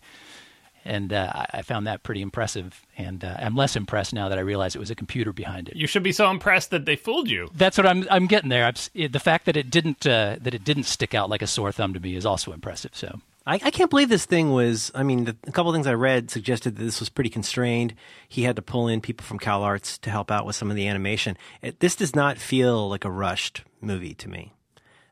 [0.85, 4.37] And uh, I- I found that pretty impressive, and uh, I'm less impressed now that
[4.37, 5.77] I realize it was a computer behind it.
[5.77, 7.48] You should be so impressed that they fooled you.
[7.55, 8.05] That's what I'm.
[8.11, 8.64] I'm getting there.
[8.64, 11.46] I'm, it- the fact that it didn't uh, that it didn't stick out like a
[11.46, 12.90] sore thumb to me is also impressive.
[12.96, 14.90] So I, I can't believe this thing was.
[14.92, 17.94] I mean, the, a couple of things I read suggested that this was pretty constrained.
[18.29, 20.88] He had to pull in people from CalArts to help out with some of the
[20.88, 21.37] animation.
[21.61, 24.53] It, this does not feel like a rushed movie to me.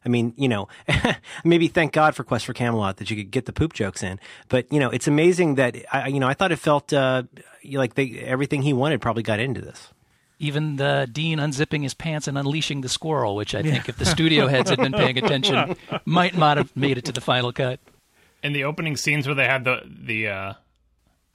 [0.05, 0.69] I mean, you know,
[1.45, 4.19] maybe thank God for Quest for Camelot that you could get the poop jokes in.
[4.49, 7.25] But you know, it's amazing that I, you know, I thought it felt uh,
[7.73, 9.89] like they, everything he wanted probably got into this.
[10.39, 14.07] even the Dean unzipping his pants and unleashing the squirrel, which I think if the
[14.07, 17.79] studio heads had been paying attention, might not have made it to the final cut.
[18.43, 20.53] In the opening scenes where they had the the uh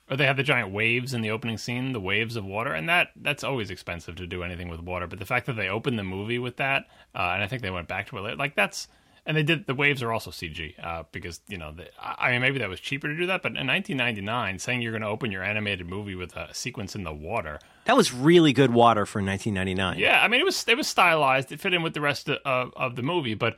[0.10, 2.88] or they have the giant waves in the opening scene, the waves of water, and
[2.90, 5.08] that that's always expensive to do anything with water.
[5.08, 7.72] But the fact that they opened the movie with that, uh, and I think they
[7.72, 8.88] went back to it later, like that's
[9.28, 12.42] and they did the waves are also CG uh, because you know the, I mean
[12.42, 15.32] maybe that was cheaper to do that, but in 1999, saying you're going to open
[15.32, 19.24] your animated movie with a sequence in the water, That was really good water for
[19.24, 19.98] 1999.
[19.98, 22.38] yeah, I mean it was it was stylized, it fit in with the rest of
[22.46, 23.56] of, of the movie, but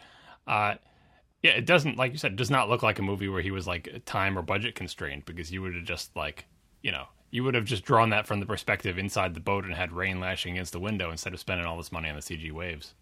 [0.47, 0.75] uh,
[1.47, 3.67] yeah, it doesn't like you said, does not look like a movie where he was
[3.67, 6.45] like time or budget constrained because you would have just like
[6.81, 9.73] you know you would have just drawn that from the perspective inside the boat and
[9.73, 12.51] had rain lashing against the window instead of spending all this money on the CG
[12.51, 12.93] waves.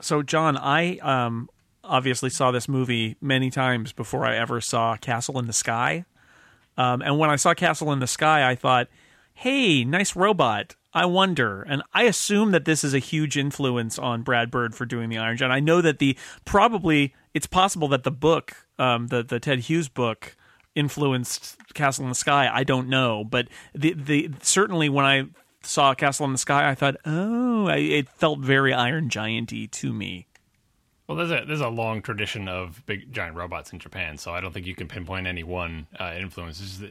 [0.00, 1.50] So, John, I um,
[1.84, 6.04] obviously saw this movie many times before I ever saw Castle in the Sky.
[6.76, 8.88] Um, and when I saw Castle in the Sky, I thought,
[9.34, 10.76] hey, nice robot.
[10.94, 11.62] I wonder.
[11.62, 15.18] And I assume that this is a huge influence on Brad Bird for doing the
[15.18, 15.52] Iron Giant.
[15.52, 19.88] I know that the probably it's possible that the book, um, the the Ted Hughes
[19.88, 20.36] book,
[20.74, 22.50] influenced Castle in the Sky.
[22.52, 23.46] I don't know, but
[23.76, 25.26] the the certainly when I
[25.62, 29.92] saw Castle in the Sky, I thought, oh, I, it felt very Iron Gianty to
[29.92, 30.26] me.
[31.06, 34.40] Well, there's a there's a long tradition of big giant robots in Japan, so I
[34.40, 36.82] don't think you can pinpoint any one uh, influence.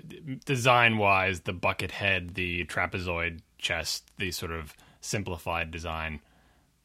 [0.46, 6.22] Design wise, the bucket head, the trapezoid chest, the sort of simplified design.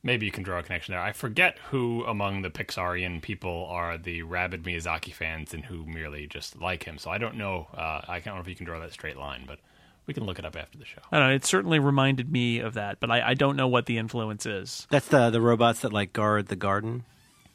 [0.04, 1.00] Maybe you can draw a connection there.
[1.00, 6.26] I forget who among the Pixarian people are the rabid Miyazaki fans and who merely
[6.26, 6.98] just like him.
[6.98, 7.68] So I don't know.
[7.72, 9.60] Uh, I don't know if you can draw that straight line, but
[10.06, 11.00] we can look it up after the show.
[11.12, 11.34] I don't know.
[11.34, 14.88] It certainly reminded me of that, but I, I don't know what the influence is.
[14.90, 17.04] That's the the robots that like guard the garden.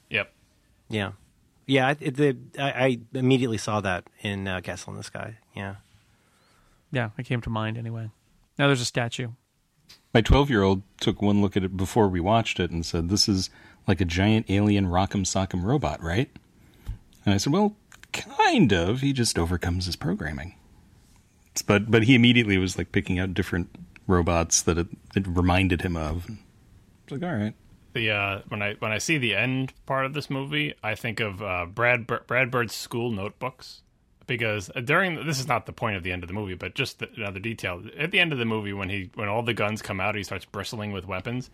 [0.09, 0.31] Yep.
[0.89, 1.11] Yeah,
[1.65, 1.95] yeah.
[1.99, 5.35] It, the, I, I immediately saw that in uh, Castle in the Sky.
[5.53, 5.75] Yeah.
[6.93, 8.09] Yeah, it came to mind anyway.
[8.57, 9.31] Now there's a statue.
[10.17, 13.07] My 12 year old took one look at it before we watched it and said,
[13.07, 13.51] This is
[13.87, 16.27] like a giant alien rock'em sock'em robot, right?
[17.23, 17.75] And I said, Well,
[18.13, 19.01] kind of.
[19.01, 20.55] He just overcomes his programming.
[21.67, 23.69] But but he immediately was like picking out different
[24.07, 26.25] robots that it, it reminded him of.
[26.27, 26.33] I
[27.11, 27.53] was like, all right.
[27.93, 31.19] The uh, when I when I see the end part of this movie, I think
[31.19, 33.83] of uh, Brad Brad Bird's school notebooks
[34.27, 36.99] because during this is not the point of the end of the movie, but just
[36.99, 39.81] the, another detail at the end of the movie when he when all the guns
[39.81, 41.49] come out, he starts bristling with weapons.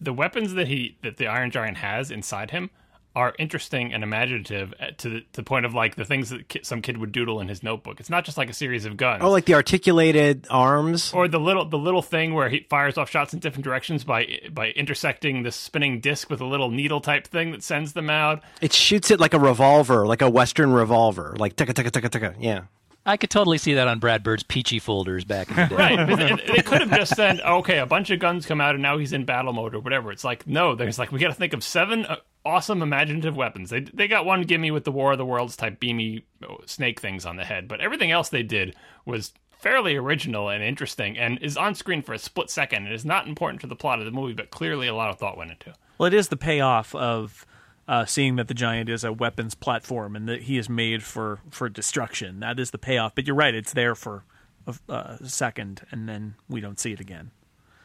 [0.00, 2.70] The weapons that he that the Iron Giant has inside him
[3.18, 6.60] are interesting and imaginative to the, to the point of like the things that ki-
[6.62, 7.98] some kid would doodle in his notebook.
[7.98, 9.24] It's not just like a series of guns.
[9.24, 13.10] Oh, like the articulated arms, or the little the little thing where he fires off
[13.10, 17.26] shots in different directions by by intersecting the spinning disc with a little needle type
[17.26, 18.40] thing that sends them out.
[18.60, 22.34] It shoots it like a revolver, like a Western revolver, like ticka ticka ticka ticka.
[22.38, 22.62] Yeah.
[23.08, 25.74] I could totally see that on Brad Bird's Pee-Chee folders back in the day.
[25.74, 26.06] right.
[26.06, 28.98] they, they could have just said, okay, a bunch of guns come out and now
[28.98, 30.12] he's in battle mode or whatever.
[30.12, 33.70] It's like, no, there's like, we got to think of seven uh, awesome imaginative weapons.
[33.70, 37.00] They, they got one gimme with the War of the Worlds type beamy oh, snake
[37.00, 41.38] things on the head, but everything else they did was fairly original and interesting and
[41.42, 42.86] is on screen for a split second.
[42.86, 45.18] It is not important to the plot of the movie, but clearly a lot of
[45.18, 45.76] thought went into it.
[45.96, 47.46] Well, it is the payoff of
[47.88, 51.40] uh, seeing that the giant is a weapons platform and that he is made for
[51.50, 52.40] for destruction.
[52.40, 53.14] That is the payoff.
[53.14, 54.24] But you're right; it's there for
[54.66, 57.30] a, a second, and then we don't see it again.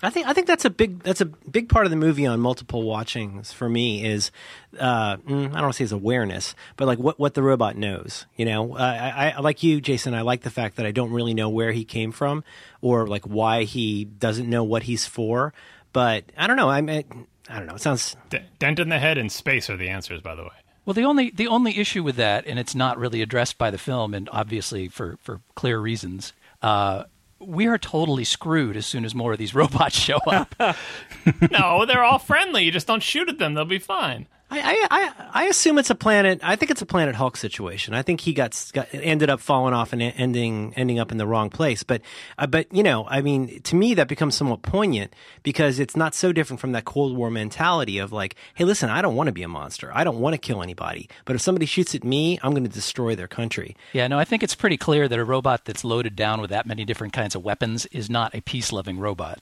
[0.04, 2.42] I think I think that's a big that's a big part of the movie on
[2.42, 4.32] multiple watchings for me is
[4.78, 7.78] uh, mm, I don't want to say it's awareness, but like what what the robot
[7.78, 8.26] knows.
[8.36, 10.14] You know, I, I like you, Jason.
[10.14, 12.44] I like the fact that I don't really know where he came from
[12.82, 15.54] or like why he doesn't know what he's for.
[15.94, 16.70] But I don't know.
[16.70, 17.76] I mean, I don't know.
[17.76, 20.50] It sounds D- dent in the head and space are the answers, by the way.
[20.86, 23.78] Well, the only the only issue with that, and it's not really addressed by the
[23.78, 27.04] film, and obviously for for clear reasons, uh,
[27.40, 30.56] we are totally screwed as soon as more of these robots show up.
[31.52, 32.64] no, they're all friendly.
[32.64, 34.28] You just don't shoot at them; they'll be fine.
[34.62, 36.40] I, I, I assume it's a planet.
[36.44, 37.94] I think it's a Planet Hulk situation.
[37.94, 41.28] I think he got, got ended up falling off and ending ending up in the
[41.28, 41.84] wrong place.
[41.84, 42.02] But
[42.38, 45.14] uh, but you know, I mean, to me that becomes somewhat poignant
[45.44, 49.02] because it's not so different from that Cold War mentality of like, hey, listen, I
[49.02, 49.92] don't want to be a monster.
[49.94, 51.10] I don't want to kill anybody.
[51.26, 53.76] But if somebody shoots at me, I'm going to destroy their country.
[53.94, 56.66] Yeah, no, I think it's pretty clear that a robot that's loaded down with that
[56.66, 59.40] many different kinds of weapons is not a peace loving robot.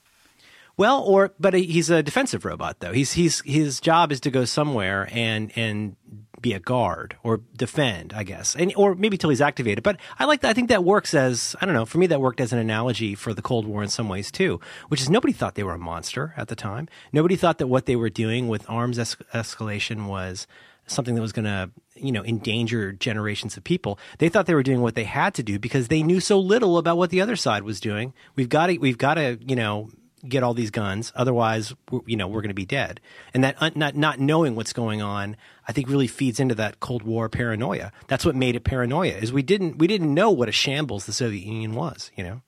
[0.76, 2.92] Well, or but he's a defensive robot though.
[2.92, 5.96] He's he's his job is to go somewhere and and
[6.40, 9.84] be a guard or defend, I guess, and or maybe till he's activated.
[9.84, 10.50] But I like that.
[10.50, 11.86] I think that works as I don't know.
[11.86, 14.60] For me, that worked as an analogy for the Cold War in some ways too.
[14.88, 16.88] Which is nobody thought they were a monster at the time.
[17.12, 20.46] Nobody thought that what they were doing with arms es- escalation was
[20.86, 24.64] something that was going to you know endanger generations of people they thought they were
[24.64, 27.36] doing what they had to do because they knew so little about what the other
[27.36, 29.88] side was doing we've got to we've got to you know
[30.26, 31.12] get all these guns.
[31.14, 31.74] Otherwise,
[32.06, 33.00] you know, we're going to be dead.
[33.34, 36.80] And that uh, not not knowing what's going on, I think, really feeds into that
[36.80, 37.92] Cold War paranoia.
[38.08, 39.14] That's what made it paranoia.
[39.14, 42.10] Is we didn't we didn't know what a shambles the Soviet Union was.
[42.16, 42.42] You know.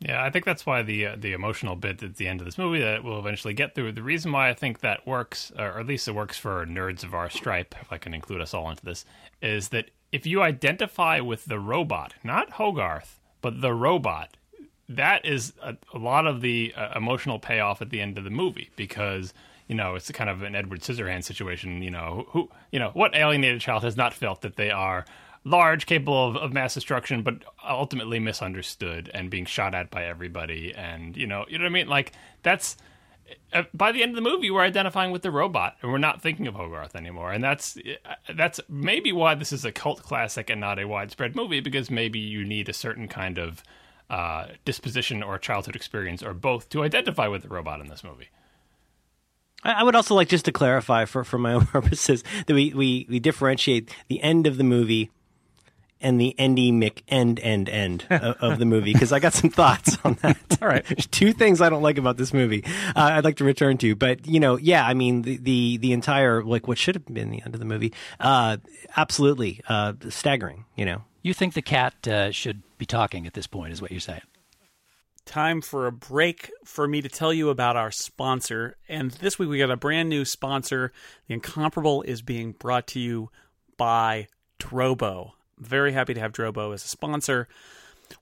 [0.00, 2.56] Yeah, I think that's why the uh, the emotional bit at the end of this
[2.56, 3.92] movie that we'll eventually get through.
[3.92, 7.14] The reason why I think that works, or at least it works for nerds of
[7.14, 9.04] our stripe, if I can include us all into this,
[9.42, 14.36] is that if you identify with the robot, not Hogarth, but the robot,
[14.88, 18.30] that is a, a lot of the uh, emotional payoff at the end of the
[18.30, 19.34] movie because
[19.66, 21.82] you know it's kind of an Edward Scissorhands situation.
[21.82, 25.04] You know who you know what alienated child has not felt that they are
[25.44, 30.74] large, capable of, of mass destruction, but ultimately misunderstood and being shot at by everybody.
[30.74, 31.88] And you know, you know what I mean?
[31.88, 32.76] Like that's
[33.52, 36.22] uh, by the end of the movie, we're identifying with the robot, and we're not
[36.22, 37.32] thinking of Hogarth anymore.
[37.32, 41.36] And that's uh, that's maybe why this is a cult classic and not a widespread
[41.36, 43.62] movie, because maybe you need a certain kind of
[44.10, 48.28] uh, disposition or childhood experience, or both, to identify with the robot in this movie.
[49.62, 52.72] I I would also like just to clarify for, for my own purposes that we,
[52.72, 55.10] we, we differentiate the end of the movie
[56.00, 59.98] and the endemic end end end of, of the movie because I got some thoughts
[60.04, 60.36] on that.
[60.62, 60.84] All right.
[60.84, 62.64] There's two things I don't like about this movie.
[62.64, 65.92] Uh, I'd like to return to, but you know, yeah, I mean the the, the
[65.92, 68.58] entire like what should have been the end of the movie, uh,
[68.96, 70.66] absolutely uh, staggering.
[70.76, 73.90] You know, You think the cat uh, should be talking at this point, is what
[73.90, 74.22] you're saying?
[75.28, 78.76] time for a break for me to tell you about our sponsor.
[78.88, 80.90] And this week we got a brand new sponsor.
[81.26, 83.30] The Incomparable is being brought to you
[83.76, 85.32] by Drobo.
[85.58, 87.46] Very happy to have Drobo as a sponsor.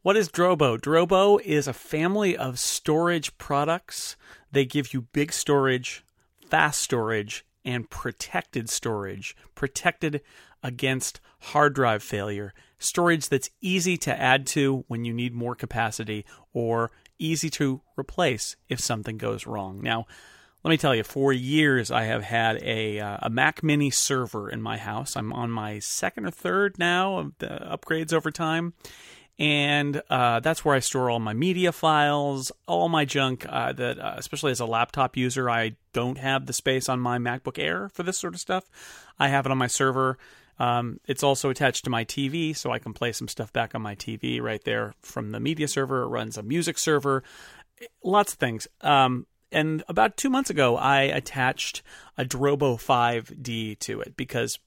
[0.02, 0.78] What is Drobo?
[0.78, 4.16] Drobo is a family of storage products.
[4.50, 6.04] They give you big storage,
[6.50, 9.36] fast storage, and protected storage.
[9.54, 10.22] Protected
[10.62, 12.52] against hard drive failure.
[12.78, 18.56] Storage that's easy to add to when you need more capacity or easy to replace
[18.68, 19.80] if something goes wrong.
[19.80, 20.06] Now,
[20.66, 24.50] let me tell you, for years I have had a uh, a Mac Mini server
[24.50, 25.16] in my house.
[25.16, 28.74] I'm on my second or third now of the upgrades over time,
[29.38, 33.46] and uh, that's where I store all my media files, all my junk.
[33.48, 37.18] Uh, that uh, especially as a laptop user, I don't have the space on my
[37.18, 38.64] MacBook Air for this sort of stuff.
[39.20, 40.18] I have it on my server.
[40.58, 43.82] Um, it's also attached to my TV, so I can play some stuff back on
[43.82, 46.02] my TV right there from the media server.
[46.02, 47.22] It runs a music server,
[48.02, 48.66] lots of things.
[48.80, 51.82] Um, and about two months ago, I attached
[52.18, 54.58] a Drobo 5D to it because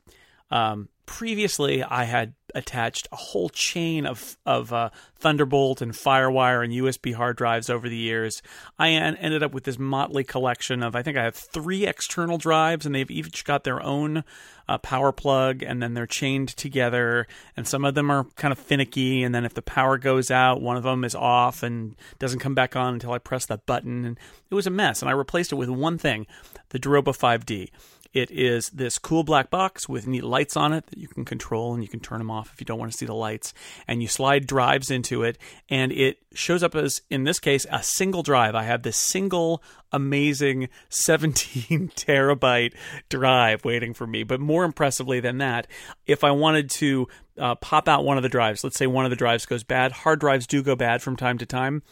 [0.52, 6.72] um, previously I had attached a whole chain of of uh, Thunderbolt and FireWire and
[6.72, 8.44] USB hard drives over the years.
[8.78, 12.38] I en- ended up with this motley collection of I think I have three external
[12.38, 14.24] drives, and they've each got their own
[14.68, 17.26] uh, power plug, and then they're chained together.
[17.58, 20.62] And some of them are kind of finicky, and then if the power goes out,
[20.62, 24.06] one of them is off and doesn't come back on until I press that button.
[24.06, 24.20] And
[24.52, 26.28] it was a mess, and I replaced it with one thing,
[26.70, 27.70] the Drobo 5D.
[28.12, 31.74] It is this cool black box with neat lights on it that you can control
[31.74, 33.54] and you can turn them off if you don't want to see the lights.
[33.88, 35.38] And you slide drives into it,
[35.70, 38.56] and it shows up as, in this case, a single drive.
[38.56, 42.74] I have this single amazing 17 terabyte
[43.10, 44.24] drive waiting for me.
[44.24, 45.68] But more impressively than that,
[46.08, 49.12] if I wanted to uh, pop out one of the drives, let's say one of
[49.12, 51.84] the drives goes bad, hard drives do go bad from time to time.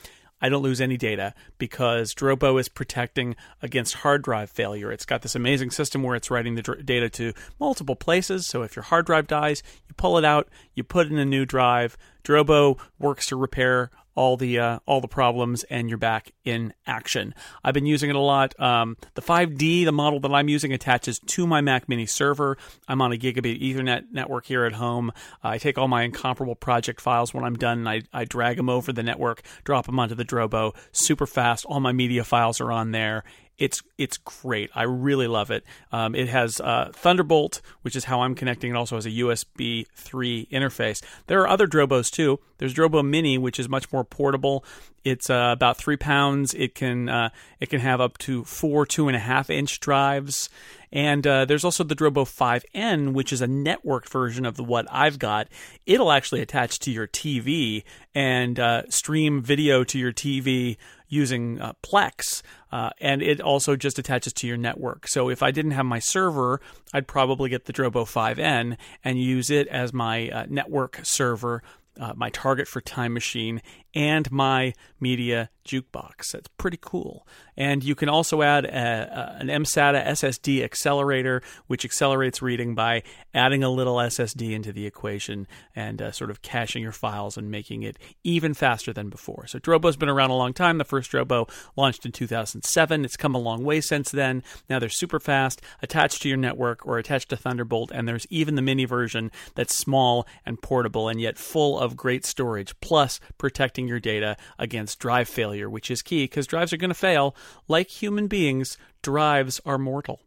[0.42, 4.92] I don't lose any data because Drobo is protecting against hard drive failure.
[4.92, 8.46] It's got this amazing system where it's writing the dr- data to multiple places.
[8.46, 11.46] So if your hard drive dies, you pull it out, you put in a new
[11.46, 11.98] drive.
[12.24, 17.36] Drobo works to repair all the uh, all the problems, and you're back in action.
[17.64, 18.60] I've been using it a lot.
[18.60, 22.58] Um, the 5D, the model that I'm using, attaches to my Mac Mini server.
[22.88, 25.12] I'm on a gigabit Ethernet network here at home.
[25.44, 28.58] Uh, I take all my incomparable project files when I'm done, and I, I drag
[28.58, 30.76] them over the network, drop them onto the Drobo.
[30.92, 31.66] Super fast.
[31.66, 33.24] All my media files are on there.
[33.58, 34.70] It's it's great.
[34.76, 35.64] I really love it.
[35.92, 38.72] Um, it has uh, Thunderbolt, which is how I'm connecting.
[38.72, 41.04] It also has a USB 3 interface.
[41.26, 42.40] There are other Drobos too.
[42.60, 44.64] There's Drobo Mini, which is much more portable.
[45.04, 46.54] It's uh, about three pounds.
[46.54, 50.50] It can uh, it can have up to four two and a half inch drives.
[50.92, 54.88] And uh, there's also the Drobo 5N, which is a networked version of the, what
[54.90, 55.48] I've got.
[55.86, 57.84] It'll actually attach to your TV
[58.16, 60.78] and uh, stream video to your TV
[61.10, 65.08] using uh, Plex, uh, and it also just attaches to your network.
[65.08, 66.62] So if I didn't have my server,
[66.94, 71.64] I'd probably get the Drobo 5N and use it as my uh, network server.
[72.00, 73.60] Uh, my target for Time Machine
[73.96, 76.32] and my media jukebox.
[76.32, 77.28] That's pretty cool.
[77.56, 83.04] And you can also add a, a, an MSATA SSD accelerator, which accelerates reading by
[83.34, 87.52] adding a little SSD into the equation and uh, sort of caching your files and
[87.52, 89.48] making it even faster than before.
[89.48, 90.78] So Drobo's been around a long time.
[90.78, 93.06] The first Drobo launched in 2007.
[93.06, 94.44] It's come a long way since then.
[94.70, 98.56] Now they're super fast, attached to your network or attached to Thunderbolt, and there's even
[98.56, 103.88] the mini version that's small and portable and yet full of great storage, plus protecting
[103.88, 107.36] your data against drive failure, which is key because drives are going to fail.
[107.68, 110.22] Like human beings, drives are mortal.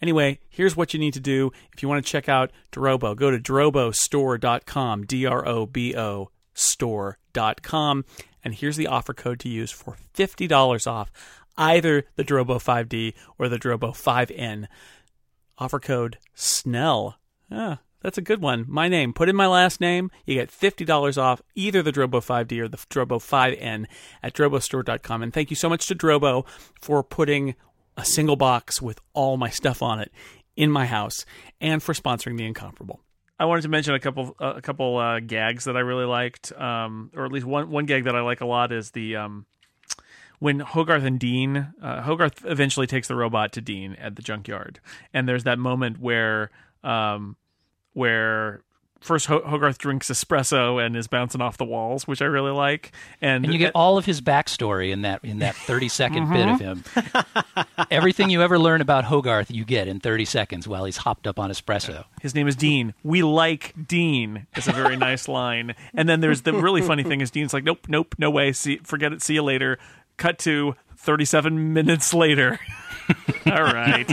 [0.00, 3.16] Anyway, here's what you need to do if you want to check out Drobo.
[3.16, 8.04] Go to drobostore.com, D R O B O store.com,
[8.44, 11.10] and here's the offer code to use for $50 off
[11.56, 14.66] either the Drobo 5D or the Drobo 5N.
[15.58, 17.14] Offer code SNELL.
[17.50, 18.66] Ah, That's a good one.
[18.68, 19.14] My name.
[19.14, 20.10] Put in my last name.
[20.26, 23.86] You get $50 off either the Drobo 5D or the Drobo 5N
[24.22, 25.22] at drobostore.com.
[25.22, 26.46] And thank you so much to Drobo
[26.78, 27.54] for putting
[27.96, 30.12] a single box with all my stuff on it
[30.54, 31.24] in my house
[31.62, 33.00] and for sponsoring the incomparable.
[33.40, 36.52] I wanted to mention a couple uh, a couple uh, gags that I really liked,
[36.52, 39.46] um, or at least one one gag that I like a lot is the um,
[40.40, 44.78] when Hogarth and Dean uh, Hogarth eventually takes the robot to Dean at the junkyard,
[45.12, 46.50] and there's that moment where
[46.84, 47.36] um,
[47.94, 48.62] where
[49.00, 53.44] first Hogarth drinks espresso and is bouncing off the walls, which I really like, and,
[53.44, 56.60] And you get all of his backstory in that in that 30 second bit of
[56.60, 56.84] him.
[57.90, 61.38] Everything you ever learn about Hogarth, you get in 30 seconds while he's hopped up
[61.38, 62.04] on espresso.
[62.22, 62.94] His name is Dean.
[63.02, 64.46] We like Dean.
[64.56, 65.74] It's a very nice line.
[65.92, 68.52] And then there's the really funny thing is Dean's like, nope, nope, no way.
[68.52, 69.20] See, forget it.
[69.22, 69.78] See you later.
[70.16, 72.58] Cut to 37 minutes later.
[73.46, 74.06] All right.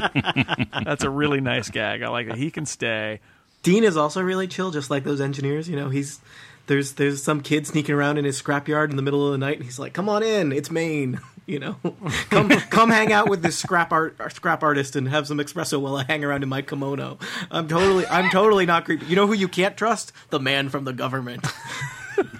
[0.83, 2.01] That's a really nice gag.
[2.01, 2.35] I like it.
[2.35, 3.21] He can stay.
[3.63, 5.69] Dean is also really chill, just like those engineers.
[5.69, 6.19] You know, he's
[6.67, 9.57] there's there's some kid sneaking around in his scrapyard in the middle of the night,
[9.57, 11.75] and he's like, "Come on in, it's Maine." You know,
[12.29, 15.97] come come hang out with this scrap art scrap artist and have some espresso while
[15.97, 17.17] I hang around in my kimono.
[17.49, 19.07] I'm totally I'm totally not creepy.
[19.07, 20.13] You know who you can't trust?
[20.29, 21.45] The man from the government.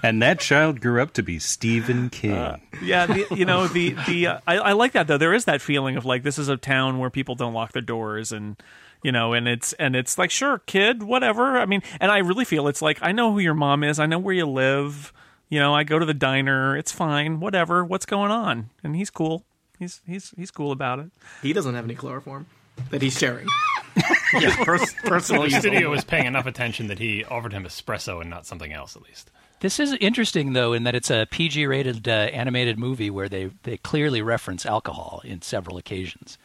[0.02, 2.60] And that child grew up to be Stephen King.
[2.82, 5.18] Yeah, the, you know the the uh, I, I like that though.
[5.18, 7.82] There is that feeling of like this is a town where people don't lock their
[7.82, 8.56] doors and
[9.02, 11.58] you know and it's and it's like sure kid whatever.
[11.58, 13.98] I mean, and I really feel it's like I know who your mom is.
[13.98, 15.12] I know where you live.
[15.48, 16.76] You know, I go to the diner.
[16.76, 17.38] It's fine.
[17.40, 17.84] Whatever.
[17.84, 18.70] What's going on?
[18.82, 19.44] And he's cool.
[19.78, 21.10] He's he's he's cool about it.
[21.42, 22.46] he doesn't have any chloroform
[22.90, 23.48] that he's sharing.
[24.40, 28.30] yeah, pers- personal The studio was paying enough attention that he offered him espresso and
[28.30, 29.30] not something else, at least.
[29.60, 33.50] This is interesting, though, in that it's a PG rated uh, animated movie where they,
[33.62, 36.36] they clearly reference alcohol in several occasions.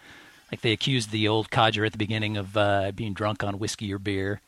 [0.52, 3.94] Like they accused the old codger at the beginning of uh, being drunk on whiskey
[3.94, 4.42] or beer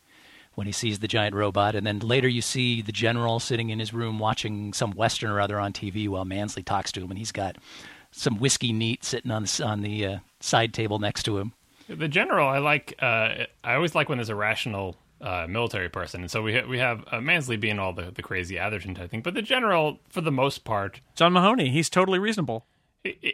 [0.56, 1.76] when he sees the giant robot.
[1.76, 5.39] And then later you see the general sitting in his room watching some Western or
[5.39, 7.58] other on TV while Mansley talks to him, and he's got
[8.12, 11.54] some whiskey neat sitting on the, on the uh, side table next to him.
[11.88, 12.95] The general, I like.
[13.02, 16.68] Uh, I always like when there's a rational uh, military person, and so we ha-
[16.68, 20.00] we have uh, Mansley being all the, the crazy Atherton type thing, but the general,
[20.08, 21.70] for the most part, John Mahoney.
[21.70, 22.66] He's totally reasonable.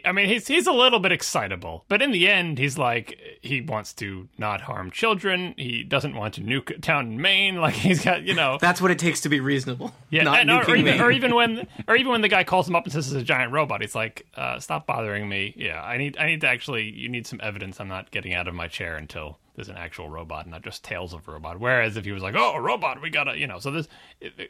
[0.04, 3.60] I- mean, he's he's a little bit excitable, but in the end, he's like he
[3.60, 5.54] wants to not harm children.
[5.56, 7.56] He doesn't want to nuke a town in Maine.
[7.60, 8.58] Like he's got you know.
[8.60, 9.92] That's what it takes to be reasonable.
[10.08, 12.68] Yeah, not and- or, or even, or even when, or even when the guy calls
[12.68, 15.82] him up and says it's a giant robot, he's like, uh, "Stop bothering me." Yeah,
[15.82, 17.80] I need, I need to actually, you need some evidence.
[17.80, 21.12] I'm not getting out of my chair until there's an actual robot, not just tales
[21.12, 21.58] of a robot.
[21.58, 23.88] Whereas if he was like, "Oh, a robot, we gotta," you know, so this,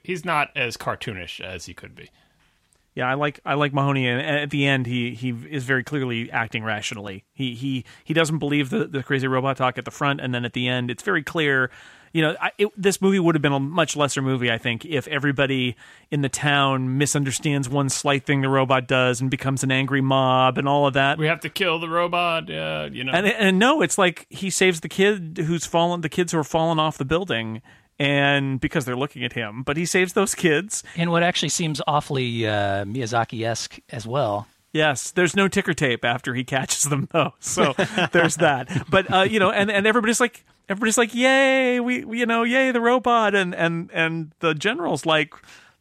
[0.02, 2.10] he's not as cartoonish as he could be.
[2.96, 6.30] Yeah, I like I like Mahoney, and at the end, he he is very clearly
[6.32, 7.24] acting rationally.
[7.34, 10.46] He he he doesn't believe the the crazy robot talk at the front, and then
[10.46, 11.70] at the end, it's very clear.
[12.14, 14.86] You know, I, it, this movie would have been a much lesser movie, I think,
[14.86, 15.76] if everybody
[16.10, 20.56] in the town misunderstands one slight thing the robot does and becomes an angry mob
[20.56, 21.18] and all of that.
[21.18, 23.12] We have to kill the robot, uh, you know.
[23.12, 26.44] And and no, it's like he saves the kid who's fallen, the kids who are
[26.44, 27.60] falling off the building,
[27.98, 30.82] and because they're looking at him, but he saves those kids.
[30.96, 34.46] And what actually seems awfully uh, Miyazaki esque as well.
[34.72, 37.74] Yes, there's no ticker tape after he catches them though, so
[38.12, 38.86] there's that.
[38.90, 42.42] But uh, you know, and, and everybody's like, everybody's like, yay, we, we you know,
[42.42, 45.32] yay the robot, and and and the general's like,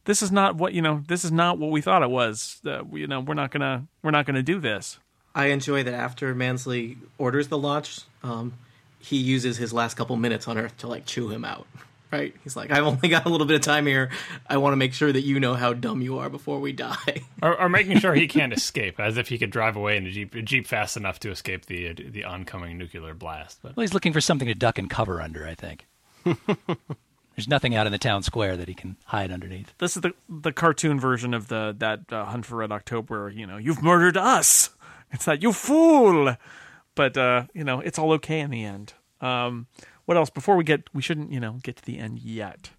[0.06, 2.60] this is not what you know, this is not what we thought it was.
[2.64, 4.98] Uh, we- you know, we're not gonna we're not gonna do this.
[5.34, 8.54] I enjoy that after Mansley orders the launch, um,
[8.98, 11.66] he uses his last couple minutes on Earth to like chew him out.
[12.12, 12.34] Right?
[12.44, 14.10] He's like, I've only got a little bit of time here.
[14.48, 17.22] I want to make sure that you know how dumb you are before we die.
[17.42, 20.10] or, or making sure he can't escape, as if he could drive away in a
[20.10, 23.58] jeep, a jeep fast enough to escape the the oncoming nuclear blast.
[23.62, 25.86] But Well, he's looking for something to duck and cover under, I think.
[26.24, 29.74] There's nothing out in the town square that he can hide underneath.
[29.78, 33.30] This is the the cartoon version of the that uh, Hunt for Red October.
[33.34, 34.70] You know, you've murdered us.
[35.10, 36.36] It's that you fool.
[36.94, 38.94] But uh, you know, it's all okay in the end.
[39.20, 39.66] Um,
[40.06, 40.30] what else?
[40.30, 42.70] Before we get, we shouldn't you know get to the end yet.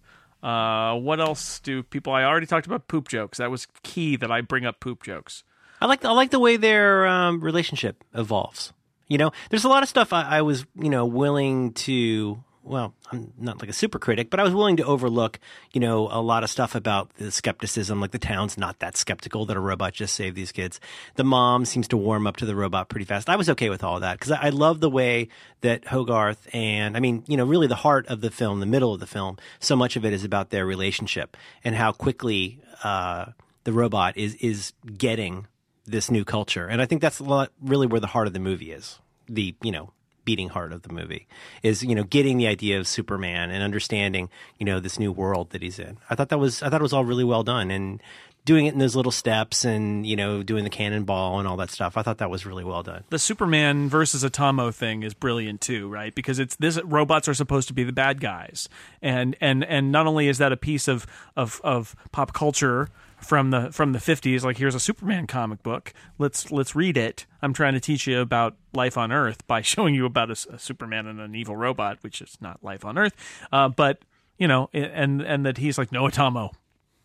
[0.42, 2.12] Uh, what else do people?
[2.12, 3.38] I already talked about poop jokes.
[3.38, 5.44] That was key that I bring up poop jokes.
[5.80, 8.72] I like I like the way their um, relationship evolves.
[9.06, 12.42] You know, there's a lot of stuff I, I was you know willing to.
[12.68, 15.40] Well, I'm not like a super critic, but I was willing to overlook,
[15.72, 17.98] you know, a lot of stuff about the skepticism.
[17.98, 20.78] Like the town's not that skeptical that a robot just saved these kids.
[21.14, 23.30] The mom seems to warm up to the robot pretty fast.
[23.30, 25.28] I was okay with all that because I, I love the way
[25.62, 28.92] that Hogarth and, I mean, you know, really the heart of the film, the middle
[28.92, 33.26] of the film, so much of it is about their relationship and how quickly uh,
[33.64, 35.46] the robot is is getting
[35.86, 36.66] this new culture.
[36.66, 38.98] And I think that's a lot, really where the heart of the movie is.
[39.26, 39.90] The, you know,
[40.28, 41.26] beating heart of the movie
[41.62, 45.48] is you know getting the idea of Superman and understanding you know this new world
[45.50, 45.96] that he's in.
[46.10, 48.02] I thought that was I thought it was all really well done and
[48.44, 51.70] doing it in those little steps and you know doing the cannonball and all that
[51.70, 51.96] stuff.
[51.96, 53.04] I thought that was really well done.
[53.08, 56.14] the Superman versus Atomo thing is brilliant too, right?
[56.14, 58.68] Because it's this robots are supposed to be the bad guys,
[59.00, 61.06] and and and not only is that a piece of
[61.36, 62.90] of of pop culture
[63.20, 65.92] from the from the 50s like here's a superman comic book.
[66.18, 67.26] Let's let's read it.
[67.42, 71.06] I'm trying to teach you about life on earth by showing you about a superman
[71.06, 73.14] and an evil robot which is not life on earth.
[73.52, 74.02] Uh, but
[74.38, 76.52] you know and and that he's like no atomo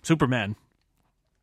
[0.01, 0.55] superman.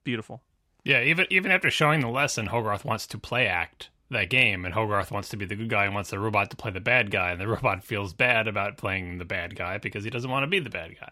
[0.05, 0.43] Beautiful.
[0.85, 4.75] Yeah, even even after showing the lesson, Hogarth wants to play act that game, and
[4.75, 7.11] Hogarth wants to be the good guy and wants the robot to play the bad
[7.11, 10.43] guy, and the robot feels bad about playing the bad guy because he doesn't want
[10.43, 11.11] to be the bad guy.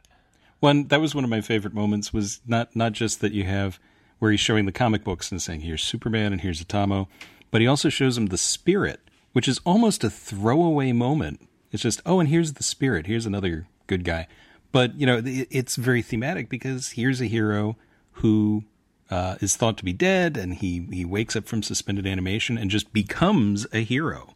[0.60, 3.78] One that was one of my favorite moments was not not just that you have
[4.18, 7.06] where he's showing the comic books and saying here's Superman and here's Atomo,
[7.50, 9.00] but he also shows him the spirit,
[9.32, 11.48] which is almost a throwaway moment.
[11.70, 13.06] It's just oh, and here's the spirit.
[13.06, 14.26] Here's another good guy,
[14.72, 17.76] but you know it, it's very thematic because here's a hero
[18.12, 18.64] who
[19.10, 22.70] uh, is thought to be dead, and he he wakes up from suspended animation and
[22.70, 24.34] just becomes a hero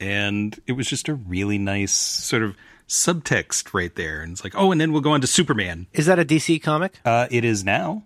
[0.00, 2.56] and it was just a really nice sort of
[2.90, 4.20] subtext right there.
[4.20, 5.86] And it's like, oh, and then we'll go on to Superman.
[5.94, 7.00] Is that a DC comic?
[7.04, 8.02] Uh, it is now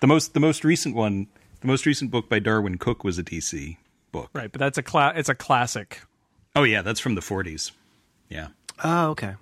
[0.00, 1.28] the most the most recent one.
[1.60, 3.78] The most recent book by Darwyn Cooke was a DC
[4.12, 4.28] book.
[4.34, 6.02] right but that's a cla- it's a classic
[6.56, 7.72] Oh yeah, that's from the 40s.
[8.28, 8.48] Yeah.
[8.82, 9.34] Oh, okay.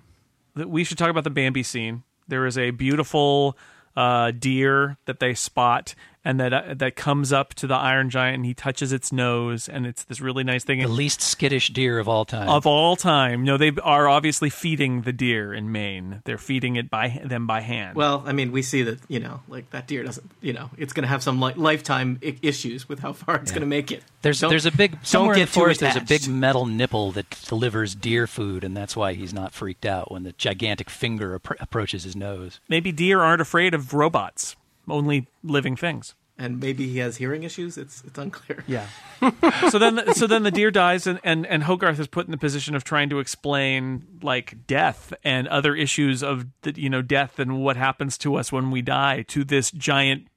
[0.55, 2.03] we should talk about the Bambi scene.
[2.27, 3.57] There is a beautiful
[3.95, 5.93] uh, deer that they spot,
[6.25, 9.67] and that uh, that comes up to the Iron Giant, and he touches its nose,
[9.67, 10.79] and it's this really nice thing.
[10.79, 12.49] The least skittish deer of all time.
[12.49, 16.21] of all time, no, they are obviously feeding the deer in Maine.
[16.25, 17.95] They're feeding it by them by hand.
[17.95, 20.93] Well, I mean, we see that you know, like that deer doesn't, you know, it's
[20.93, 23.91] going to have some li- lifetime I- issues with how far it's going to make
[23.91, 24.03] it.
[24.21, 25.79] There's Don't- there's a big somewhere in the forest.
[25.81, 29.85] There's a big metal nipple that delivers deer food, and that's why he's not freaked
[29.85, 32.59] out when the gigantic finger appro- approaches his nose.
[32.69, 34.55] Maybe deer aren't afraid of robots,
[34.89, 36.15] only living things.
[36.37, 37.77] and maybe he has hearing issues.
[37.77, 38.63] It's it's unclear.
[38.67, 38.87] Yeah.
[39.69, 42.37] so then, so then the deer dies, and, and and Hogarth is put in the
[42.37, 47.37] position of trying to explain like death and other issues of the, you know death
[47.39, 50.27] and what happens to us when we die to this giant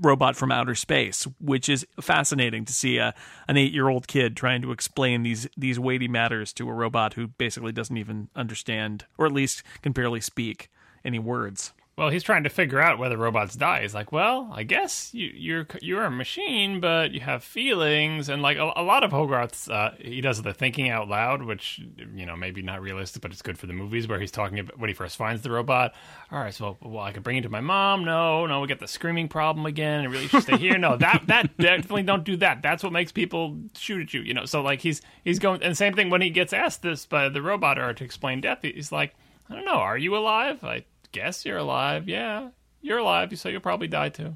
[0.00, 3.14] robot from outer space, which is fascinating to see a
[3.46, 7.14] an eight year old kid trying to explain these these weighty matters to a robot
[7.14, 10.70] who basically doesn't even understand, or at least can barely speak
[11.04, 11.74] any words.
[11.96, 13.82] Well, he's trying to figure out whether robots die.
[13.82, 18.42] He's like, well, I guess you, you're you're a machine, but you have feelings, and
[18.42, 21.80] like a, a lot of Hogarth's, uh, he does the thinking out loud, which
[22.16, 24.76] you know maybe not realistic, but it's good for the movies where he's talking about
[24.76, 25.94] when he first finds the robot.
[26.32, 28.04] All right, so well, I could bring it to my mom.
[28.04, 30.00] No, no, we get the screaming problem again.
[30.00, 30.76] I really should stay here.
[30.76, 32.60] No, that that definitely don't do that.
[32.60, 34.20] That's what makes people shoot at you.
[34.22, 37.06] You know, so like he's he's going, and same thing when he gets asked this
[37.06, 38.58] by the robot or to explain death.
[38.62, 39.14] He's like,
[39.48, 40.64] I don't know, are you alive?
[40.64, 40.84] I
[41.14, 42.08] guess you're alive.
[42.08, 42.48] Yeah,
[42.82, 44.34] you're alive, so you'll probably die too.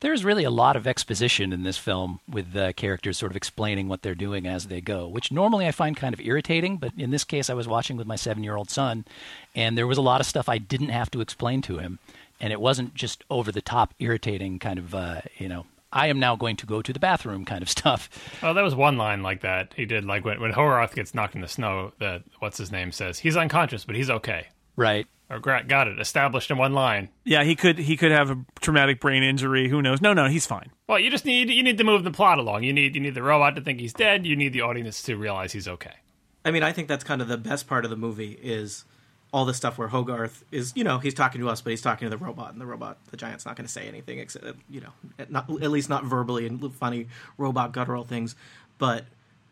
[0.00, 3.88] There's really a lot of exposition in this film with the characters sort of explaining
[3.88, 7.10] what they're doing as they go, which normally I find kind of irritating, but in
[7.10, 9.06] this case I was watching with my 7-year-old son
[9.54, 11.98] and there was a lot of stuff I didn't have to explain to him
[12.40, 16.20] and it wasn't just over the top irritating kind of uh, you know, I am
[16.20, 18.10] now going to go to the bathroom kind of stuff.
[18.42, 19.72] Oh, that was one line like that.
[19.74, 21.92] He did like when when Hogarth gets knocked in the snow.
[22.00, 24.48] That what's his name says he's unconscious, but he's okay.
[24.76, 25.06] Right.
[25.28, 27.08] Or gra- got it established in one line.
[27.24, 29.68] Yeah, he could he could have a traumatic brain injury.
[29.68, 30.00] Who knows?
[30.00, 30.70] No, no, he's fine.
[30.86, 32.62] Well, you just need you need to move the plot along.
[32.62, 34.24] You need you need the robot to think he's dead.
[34.24, 35.94] You need the audience to realize he's okay.
[36.44, 38.84] I mean, I think that's kind of the best part of the movie is
[39.32, 42.06] all the stuff where Hogarth is, you know, he's talking to us, but he's talking
[42.06, 44.80] to the robot, and the robot, the giant's not going to say anything except, you
[44.80, 44.92] know,
[45.28, 48.36] not at least not verbally and funny robot guttural things.
[48.78, 49.04] But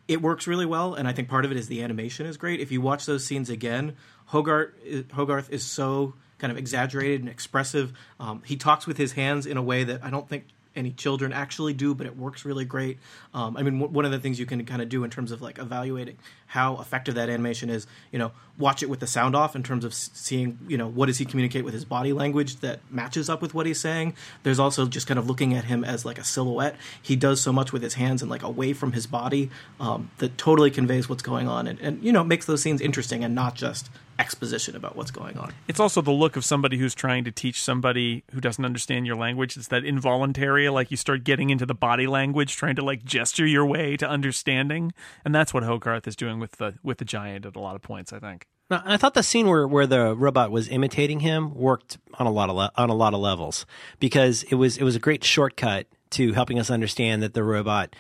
[0.07, 2.61] it works really well, and I think part of it is the animation is great.
[2.61, 3.97] If you watch those scenes again,
[4.27, 4.73] Hogarth
[5.13, 7.93] Hogarth is so kind of exaggerated and expressive.
[8.21, 10.45] Um, he talks with his hands in a way that I don't think
[10.77, 12.99] any children actually do, but it works really great.
[13.33, 15.31] Um, I mean, w- one of the things you can kind of do in terms
[15.31, 19.37] of like evaluating how effective that animation is, you know, watch it with the sound
[19.37, 22.13] off in terms of s- seeing, you know, what does he communicate with his body
[22.13, 24.15] language that matches up with what he's saying.
[24.43, 26.77] There's also just kind of looking at him as like a silhouette.
[27.01, 30.37] He does so much with his hands and like away from his body um, that
[30.37, 33.55] totally conveys what's going on and, and, you know, makes those scenes interesting and not
[33.55, 35.53] just exposition about what's going on.
[35.69, 39.17] It's also the look of somebody who's trying to teach somebody who doesn't understand your
[39.17, 39.57] language.
[39.57, 43.47] It's that involuntary, like you start getting into the body language, trying to like gesture
[43.47, 44.93] your way to understanding,
[45.25, 47.83] and that's what Hogarth is doing with the with the giant at a lot of
[47.83, 48.13] points.
[48.13, 48.47] I think.
[48.71, 52.27] No, and I thought the scene where, where the robot was imitating him worked on
[52.27, 53.67] a lot of le- on a lot of levels
[54.01, 57.95] because it was it was a great shortcut to helping us understand that the robot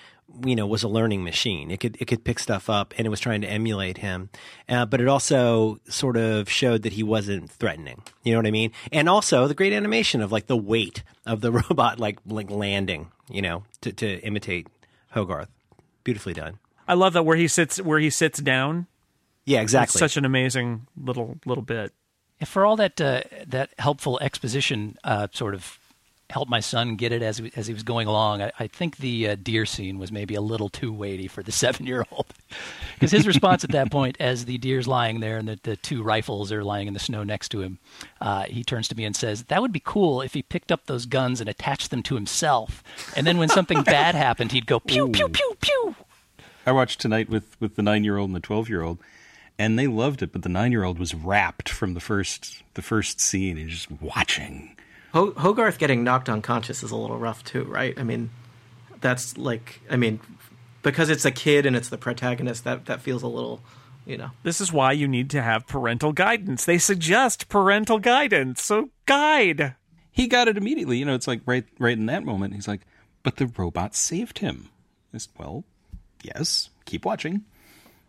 [0.44, 1.70] you know was a learning machine.
[1.70, 4.30] It could it could pick stuff up and it was trying to emulate him,
[4.68, 8.02] uh, but it also sort of showed that he wasn't threatening.
[8.22, 8.72] You know what I mean?
[8.92, 13.10] And also the great animation of like the weight of the robot like like landing.
[13.28, 14.66] You know to to imitate
[15.10, 15.48] Hogarth,
[16.02, 16.58] beautifully done.
[16.86, 18.86] I love that where he sits where he sits down.
[19.46, 19.98] Yeah, It's exactly.
[19.98, 21.92] such an amazing little little bit.
[22.40, 25.78] And for all that uh, that helpful exposition, uh, sort of
[26.30, 28.42] helped my son get it as as he was going along.
[28.42, 31.52] I, I think the uh, deer scene was maybe a little too weighty for the
[31.64, 32.26] seven year old
[32.94, 36.02] because his response at that point, as the deer's lying there and the, the two
[36.02, 37.78] rifles are lying in the snow next to him,
[38.20, 40.86] uh, he turns to me and says, "That would be cool if he picked up
[40.86, 42.82] those guns and attached them to himself,
[43.16, 45.96] and then when something bad happened, he'd go pew pew pew pew."
[46.66, 48.98] I watched tonight with with the nine year old and the twelve year old,
[49.58, 50.32] and they loved it.
[50.32, 53.90] But the nine year old was rapt from the first the first scene and just
[53.90, 54.74] watching.
[55.14, 57.96] Ho- Hogarth getting knocked unconscious is a little rough too, right?
[57.96, 58.30] I mean,
[59.00, 60.18] that's like, I mean,
[60.82, 63.60] because it's a kid and it's the protagonist, that that feels a little,
[64.04, 64.30] you know.
[64.42, 66.64] This is why you need to have parental guidance.
[66.64, 68.60] They suggest parental guidance.
[68.64, 69.76] So guide.
[70.10, 70.98] He got it immediately.
[70.98, 72.54] You know, it's like right right in that moment.
[72.54, 72.80] He's like,
[73.22, 74.68] "But the robot saved him."
[75.12, 75.62] It's, well,
[76.24, 76.70] yes.
[76.86, 77.44] Keep watching.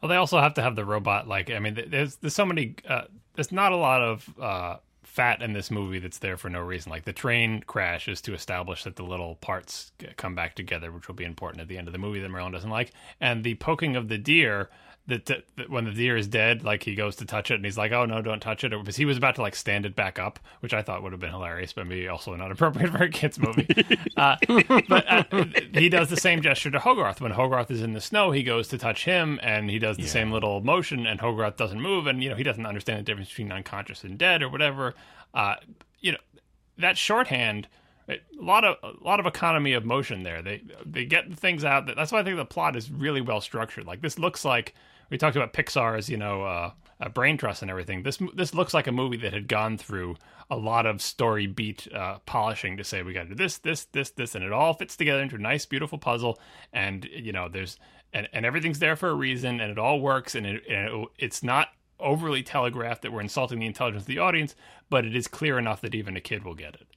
[0.01, 1.27] Well, they also have to have the robot.
[1.27, 2.75] Like, I mean, there's there's so many.
[2.87, 3.03] Uh,
[3.35, 4.77] there's not a lot of uh,
[5.15, 6.89] fat in this movie that's there for no reason.
[6.89, 11.07] Like the train crash is to establish that the little parts come back together, which
[11.07, 12.91] will be important at the end of the movie that Merlin doesn't like.
[13.21, 14.69] And the poking of the deer.
[15.07, 17.91] That, when the deer is dead, like he goes to touch it, and he's like,
[17.91, 20.39] "Oh no, don't touch it," because he was about to like stand it back up,
[20.61, 23.37] which I thought would have been hilarious, but maybe also not appropriate for a kids
[23.37, 23.67] movie.
[24.17, 24.35] uh,
[24.89, 25.45] but uh,
[25.75, 28.31] he does the same gesture to Hogarth when Hogarth is in the snow.
[28.31, 31.79] He goes to touch him, and he does the same little motion, and Hogarth doesn't
[31.79, 34.95] move, and you know he doesn't understand the difference between unconscious and dead or whatever.
[35.35, 35.55] Uh,
[35.99, 36.19] you know
[36.79, 37.67] that shorthand.
[38.07, 40.41] A lot of a lot of economy of motion there.
[40.41, 41.87] They they get things out.
[41.87, 43.85] That, that's why I think the plot is really well structured.
[43.85, 44.75] Like this looks like
[45.09, 46.71] we talked about Pixar's, you know, uh,
[47.13, 48.03] brain trust and everything.
[48.03, 50.15] This this looks like a movie that had gone through
[50.49, 53.85] a lot of story beat uh, polishing to say we got to do this, this,
[53.85, 56.39] this, this, and it all fits together into a nice, beautiful puzzle.
[56.71, 57.77] And you know, there's
[58.13, 61.07] and, and everything's there for a reason, and it all works, and, it, and it,
[61.17, 64.55] it's not overly telegraphed that we're insulting the intelligence of the audience,
[64.89, 66.87] but it is clear enough that even a kid will get it.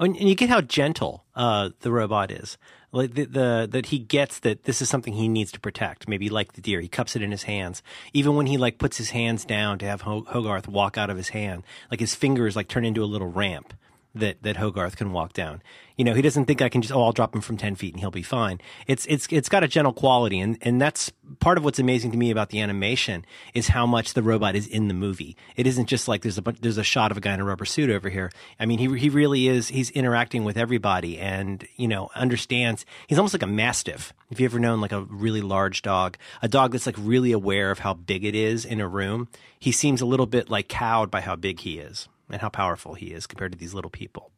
[0.00, 2.56] And you get how gentle uh, the robot is.
[2.92, 6.08] Like the, the that he gets that this is something he needs to protect.
[6.08, 7.82] Maybe like the deer, he cups it in his hands.
[8.12, 11.16] Even when he like puts his hands down to have Ho- Hogarth walk out of
[11.16, 13.74] his hand, like his fingers like turn into a little ramp
[14.14, 15.62] that that Hogarth can walk down.
[15.96, 17.94] You know, he doesn't think I can just oh I'll drop him from ten feet
[17.94, 18.60] and he'll be fine.
[18.86, 22.16] It's it's it's got a gentle quality, and and that's part of what's amazing to
[22.16, 25.36] me about the animation is how much the robot is in the movie.
[25.56, 27.64] It isn't just like there's a there's a shot of a guy in a rubber
[27.64, 28.32] suit over here.
[28.58, 32.84] I mean, he he really is he's interacting with everybody, and you know understands.
[33.06, 34.12] He's almost like a mastiff.
[34.30, 37.70] If you ever known like a really large dog, a dog that's like really aware
[37.70, 41.10] of how big it is in a room, he seems a little bit like cowed
[41.10, 44.30] by how big he is and how powerful he is compared to these little people.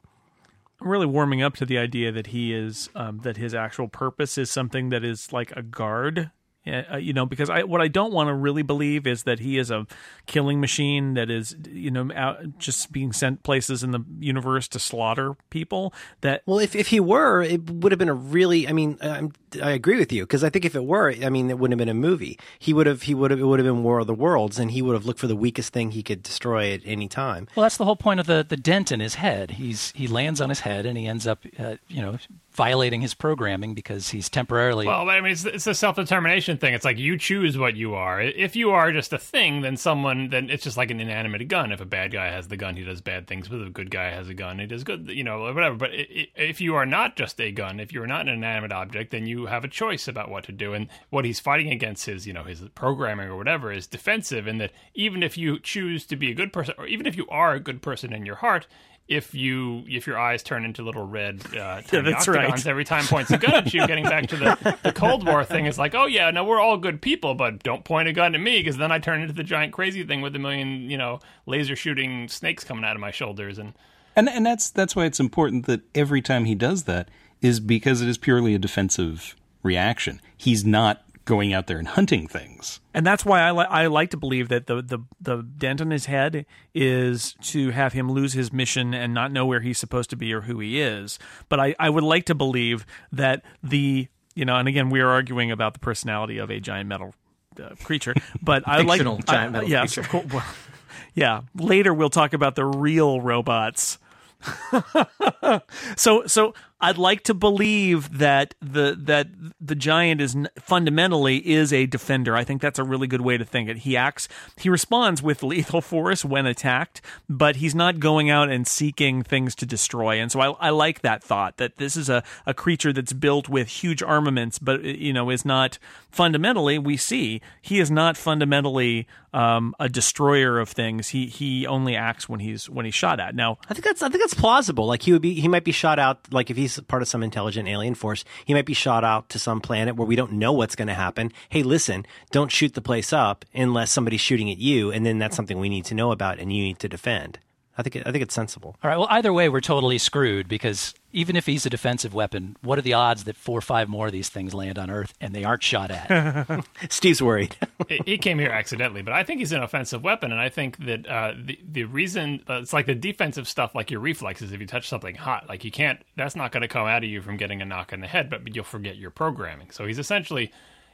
[0.81, 4.37] I'm really warming up to the idea that he is um, that his actual purpose
[4.37, 6.31] is something that is like a guard.
[6.65, 9.41] Yeah, uh, you know, because I what I don't want to really believe is that
[9.41, 9.85] he is a
[10.27, 14.79] killing machine that is, you know, out, just being sent places in the universe to
[14.79, 15.93] slaughter people.
[16.21, 18.69] That Well, if, if he were, it would have been a really.
[18.69, 21.51] I mean, I'm, I agree with you because I think if it were, I mean,
[21.51, 22.39] it wouldn't have been a movie.
[22.61, 23.03] He would have.
[23.03, 23.41] He would have.
[23.41, 25.35] It would have been War of the Worlds, and he would have looked for the
[25.35, 27.49] weakest thing he could destroy at any time.
[27.57, 29.53] Well, that's the whole point of the, the dent in his head.
[29.53, 32.19] He's he lands on his head and he ends up, uh, you know,
[32.55, 34.87] violating his programming because he's temporarily.
[34.87, 36.75] Well, I mean, it's, it's a self determination thing.
[36.75, 38.21] It's like you choose what you are.
[38.21, 41.73] If you are just a thing, then someone, then it's just like an inanimate gun.
[41.73, 43.49] If a bad guy has the gun, he does bad things.
[43.49, 45.77] But if a good guy has a gun, he does good, you know, whatever.
[45.77, 49.11] But if you are not just a gun, if you are not an inanimate object,
[49.11, 50.75] then you have a choice about what to do.
[50.75, 54.47] And what he's fighting against his, you know, his programming or whatever is defensive.
[54.47, 57.27] In that even if you choose to be a good person, or even if you
[57.29, 58.67] are a good person in your heart,
[59.09, 62.67] if you if your eyes turn into little red uh, tiny that's right.
[62.67, 65.67] every time points a gun at you, getting back to the, the Cold War thing
[65.67, 68.41] is like, oh yeah, no, we're all good people, but don't point a gun at
[68.41, 71.21] me because then I turn into the giant crazy thing with a million you know
[71.47, 73.75] laser shooting snakes coming out of my shoulders and.
[74.15, 77.09] And and that's that's why it's important that every time he does that
[77.41, 80.21] is because it is purely a defensive reaction.
[80.37, 82.81] He's not going out there and hunting things.
[82.95, 85.91] and that's why I, li- I like to believe that the, the the dent in
[85.91, 90.11] his head is to have him lose his mission and not know where he's supposed
[90.11, 91.19] to be or who he is.
[91.49, 95.09] But I, I would like to believe that the you know, and again we are
[95.11, 97.15] arguing about the personality of a giant metal
[97.63, 100.01] uh, creature, but I like Fictional giant I- metal creature.
[100.01, 100.27] of course.
[100.33, 100.45] Well,
[101.15, 103.99] yeah, later we'll talk about the real robots.
[105.97, 106.55] so so
[106.85, 109.29] I'd like to believe that the that
[109.61, 112.35] the giant is fundamentally is a defender.
[112.35, 113.79] I think that's a really good way to think it.
[113.79, 114.27] He acts,
[114.57, 119.55] he responds with lethal force when attacked, but he's not going out and seeking things
[119.57, 120.21] to destroy.
[120.21, 123.49] And so I, I like that thought that this is a, a creature that's built
[123.49, 125.79] with huge armaments, but you know is not
[126.11, 126.81] fundamentally.
[126.81, 131.09] We see he is not fundamentally um, a destroyer of things.
[131.09, 133.35] He he only acts when he's when he's shot at.
[133.35, 134.87] Now I think that's I think that's plausible.
[134.87, 137.23] Like he would be he might be shot out like if he's part of some
[137.23, 140.53] intelligent alien force, he might be shot out to some planet where we don't know
[140.53, 141.33] what's going to happen.
[141.49, 145.37] Hey, listen, don't shoot the place up unless somebody's shooting at you, and then that's
[145.37, 147.39] something we need to know about and you need to defend.
[147.77, 148.77] I think it, I think it's sensible.
[148.83, 148.99] All right.
[148.99, 152.83] Well, either way, we're totally screwed because even if he's a defensive weapon, what are
[152.83, 155.45] the odds that four or five more of these things land on Earth and they
[155.45, 156.65] aren't shot at?
[156.91, 157.57] Steve's worried.
[157.89, 160.85] he he came here accidentally, but I think he's an offensive weapon, and I think
[160.85, 164.53] that uh, the the reason uh, it's like the defensive stuff, like your reflexes.
[164.53, 167.09] If you touch something hot, like you can't, that's not going to come out of
[167.09, 169.71] you from getting a knock in the head, but you'll forget your programming.
[169.71, 170.53] So he's essentially,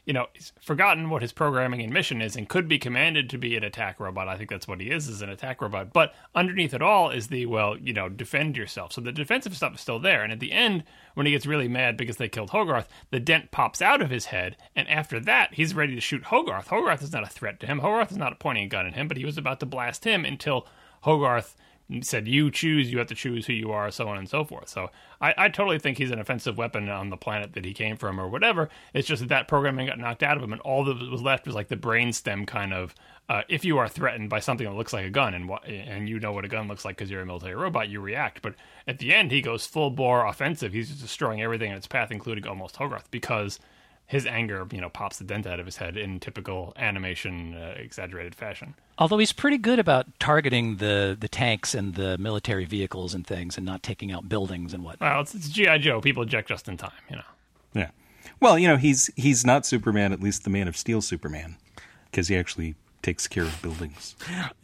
[0.09, 3.37] you know, he's forgotten what his programming and mission is, and could be commanded to
[3.37, 4.27] be an attack robot.
[4.27, 5.93] I think that's what he is, is an attack robot.
[5.93, 8.95] But underneath it all is the well, you know, defend yourself.
[8.95, 11.69] So the defensive stuff is still there, and at the end, when he gets really
[11.69, 15.53] mad because they killed Hogarth, the dent pops out of his head, and after that,
[15.53, 16.69] he's ready to shoot Hogarth.
[16.69, 17.81] Hogarth is not a threat to him.
[17.81, 20.25] Hogarth is not pointing a gun at him, but he was about to blast him
[20.25, 20.67] until
[21.03, 21.55] Hogarth
[22.03, 22.93] said, "You choose.
[22.93, 24.69] You have to choose who you are," so on and so forth.
[24.69, 27.97] So I, I totally think he's an offensive weapon on the planet that he came
[27.97, 28.69] from, or whatever.
[28.93, 31.47] It's just that that programming got knocked out of him, and all that was left
[31.47, 32.95] was like the brainstem kind of.
[33.29, 36.21] Uh, if you are threatened by something that looks like a gun, and and you
[36.21, 38.43] know what a gun looks like because you're a military robot, you react.
[38.43, 38.55] But
[38.87, 40.73] at the end, he goes full bore offensive.
[40.73, 43.59] He's just destroying everything in its path, including almost Hogarth, because
[44.09, 47.75] his anger, you know, pops the dent out of his head in typical animation, uh,
[47.77, 48.75] exaggerated fashion.
[48.97, 53.59] Although he's pretty good about targeting the, the tanks and the military vehicles and things
[53.59, 55.13] and not taking out buildings and whatnot.
[55.13, 56.01] Well, it's, it's GI Joe.
[56.01, 57.23] People eject just in time, you know.
[57.75, 57.91] Yeah.
[58.41, 61.57] Well, you know, he's he's not Superman, at least the Man of Steel Superman,
[62.11, 64.17] because he actually takes care of buildings.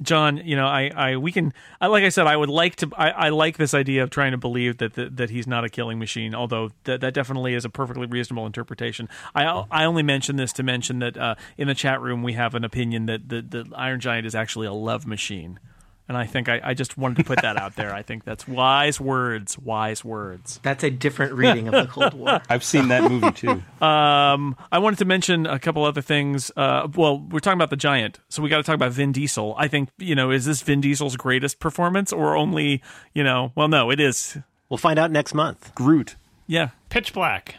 [0.02, 2.90] John, you know, I, I, we can, I, like I said, I would like to,
[2.96, 5.98] I, I like this idea of trying to believe that that, he's not a killing
[5.98, 6.34] machine.
[6.34, 9.08] Although that, that definitely is a perfectly reasonable interpretation.
[9.34, 12.54] I, I only mention this to mention that uh, in the chat room we have
[12.54, 15.60] an opinion that the, the Iron Giant is actually a love machine,
[16.08, 17.94] and I think I, I just wanted to put that out there.
[17.94, 20.60] I think that's wise words, wise words.
[20.62, 22.42] That's a different reading of the Cold War.
[22.48, 23.62] I've seen that movie too.
[23.84, 26.50] Um, I wanted to mention a couple other things.
[26.56, 29.54] Uh, well, we're talking about the giant, so we got to talk about Vin Diesel.
[29.56, 32.82] I think you know, is this Vin Diesel's greatest performance, or only
[33.12, 33.52] you know?
[33.54, 34.38] Well, no, it is.
[34.68, 35.74] We'll find out next month.
[35.74, 36.16] Groot.
[36.46, 37.56] Yeah, Pitch Black.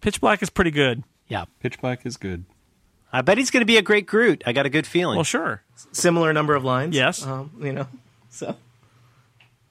[0.00, 1.02] Pitch Black is pretty good.
[1.28, 1.44] Yeah.
[1.60, 2.44] Pitch Black is good.
[3.12, 4.42] I bet he's going to be a great Groot.
[4.46, 5.16] I got a good feeling.
[5.16, 5.62] Well, sure.
[5.92, 6.94] Similar number of lines.
[6.94, 7.24] Yes.
[7.26, 7.86] Um, you know,
[8.28, 8.56] so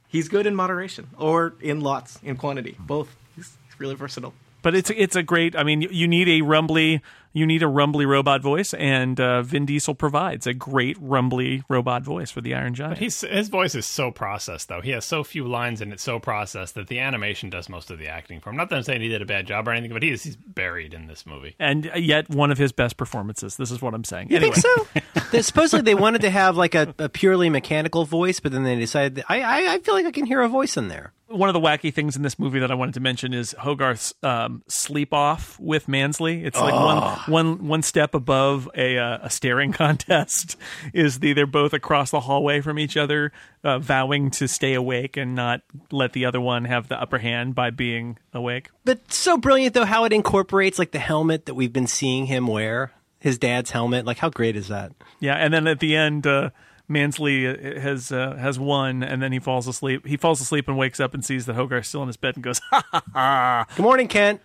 [0.08, 3.16] he's good in moderation or in lots, in quantity, both.
[3.36, 4.34] He's really versatile.
[4.62, 5.56] But it's it's a great.
[5.56, 7.02] I mean, you- you need a rumbly,
[7.34, 12.04] you need a rumbly robot voice, and uh, Vin Diesel provides a great rumbly robot
[12.04, 12.98] voice for the Iron Giant.
[12.98, 14.82] He's, his voice is so processed, though.
[14.82, 18.00] He has so few lines and it's so processed that the animation does most of
[18.00, 18.56] the acting for him.
[18.58, 20.36] Not that I'm saying he did a bad job or anything, but he is, he's
[20.36, 21.56] buried in this movie.
[21.60, 23.58] and yet one of his best performances.
[23.58, 24.30] This is what I'm saying.
[24.32, 25.42] You anyway, think so?
[25.42, 29.16] Supposedly they wanted to have like a, a purely mechanical voice, but then they decided
[29.16, 31.14] that- I, I I feel like I can hear a voice in there.
[31.30, 34.14] One of the wacky things in this movie that I wanted to mention is Hogarth's
[34.24, 36.44] um, sleep off with Mansley.
[36.44, 40.58] It's like one one one step above a uh, a staring contest.
[40.94, 43.32] Is the they're both across the hallway from each other,
[43.64, 45.62] uh, vowing to stay awake and not
[45.92, 48.70] let the other one have the upper hand by being awake.
[48.84, 52.48] But so brilliant though how it incorporates like the helmet that we've been seeing him
[52.48, 54.06] wear, his dad's helmet.
[54.06, 54.94] Like how great is that?
[55.20, 56.26] Yeah, and then at the end.
[56.26, 56.50] Uh,
[56.90, 60.06] Mansley uh, has uh, has won, and then he falls asleep.
[60.06, 62.44] He falls asleep and wakes up and sees that Hogarth's still in his bed and
[62.44, 64.42] goes, "Ha ha ha!" Good morning, Kent.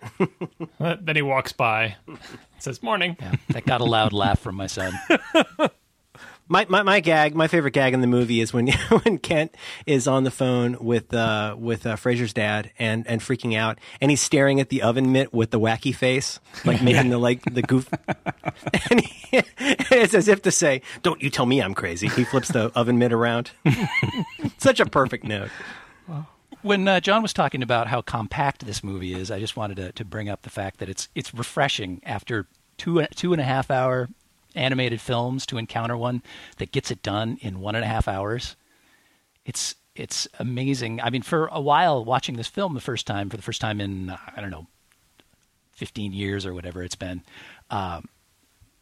[0.79, 1.95] then he walks by,
[2.59, 3.17] says, Morning.
[3.19, 3.33] Yeah.
[3.49, 4.93] That got a loud laugh from my son.
[6.47, 8.67] My, my my gag, my favorite gag in the movie is when
[9.03, 9.55] when Kent
[9.87, 14.11] is on the phone with uh with uh, Fraser's dad and and freaking out, and
[14.11, 17.63] he's staring at the oven mitt with the wacky face, like making the like the
[17.63, 17.89] goof,
[18.91, 22.49] and he, it's as if to say, "Don't you tell me I'm crazy." He flips
[22.49, 23.49] the oven mitt around.
[24.59, 25.49] Such a perfect note.
[26.61, 29.91] When uh, John was talking about how compact this movie is, I just wanted to,
[29.93, 33.71] to bring up the fact that it's it's refreshing after two two and a half
[33.71, 34.09] hour
[34.55, 36.23] animated films to encounter one
[36.57, 38.55] that gets it done in one and a half hours.
[39.45, 40.99] It's it's amazing.
[41.01, 43.79] I mean, for a while watching this film the first time, for the first time
[43.79, 44.67] in I don't know,
[45.73, 47.23] fifteen years or whatever it's been,
[47.69, 48.09] um,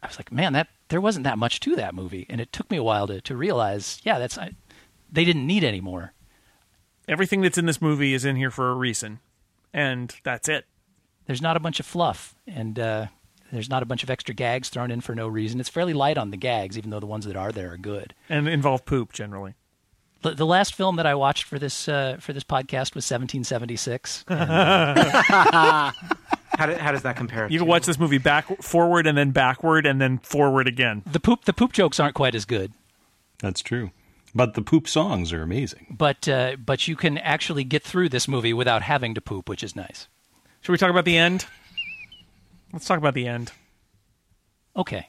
[0.01, 2.69] I was like, man, that there wasn't that much to that movie, and it took
[2.71, 4.51] me a while to to realize, yeah, that's I,
[5.11, 6.13] they didn't need any more.
[7.07, 9.19] everything that's in this movie is in here for a reason
[9.73, 10.65] and that's it.
[11.25, 13.07] There's not a bunch of fluff, and uh,
[13.55, 15.59] there's not a bunch of extra gags thrown in for no reason.
[15.59, 18.13] It's fairly light on the gags, even though the ones that are there are good.
[18.29, 19.53] And involve poop generally.
[20.21, 24.23] The, the last film that I watched for this uh, for this podcast was 1776.
[24.29, 24.99] and,
[26.55, 27.47] How, do, how does that compare?
[27.49, 31.01] You can watch this movie back, forward, and then backward, and then forward again.
[31.11, 32.71] the poop the poop jokes aren't quite as good,
[33.39, 33.89] That's true.
[34.35, 35.95] But the poop songs are amazing.
[35.97, 39.63] but uh, but you can actually get through this movie without having to poop, which
[39.63, 40.07] is nice.
[40.61, 41.45] Should we talk about the end?
[42.73, 43.51] Let's talk about the end.
[44.75, 45.07] Okay.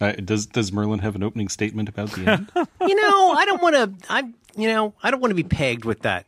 [0.00, 2.52] Uh, does does Merlin have an opening statement about the end?
[2.80, 3.92] you know, I don't want to.
[4.08, 6.24] I'm, you know, I don't want to be pegged with that.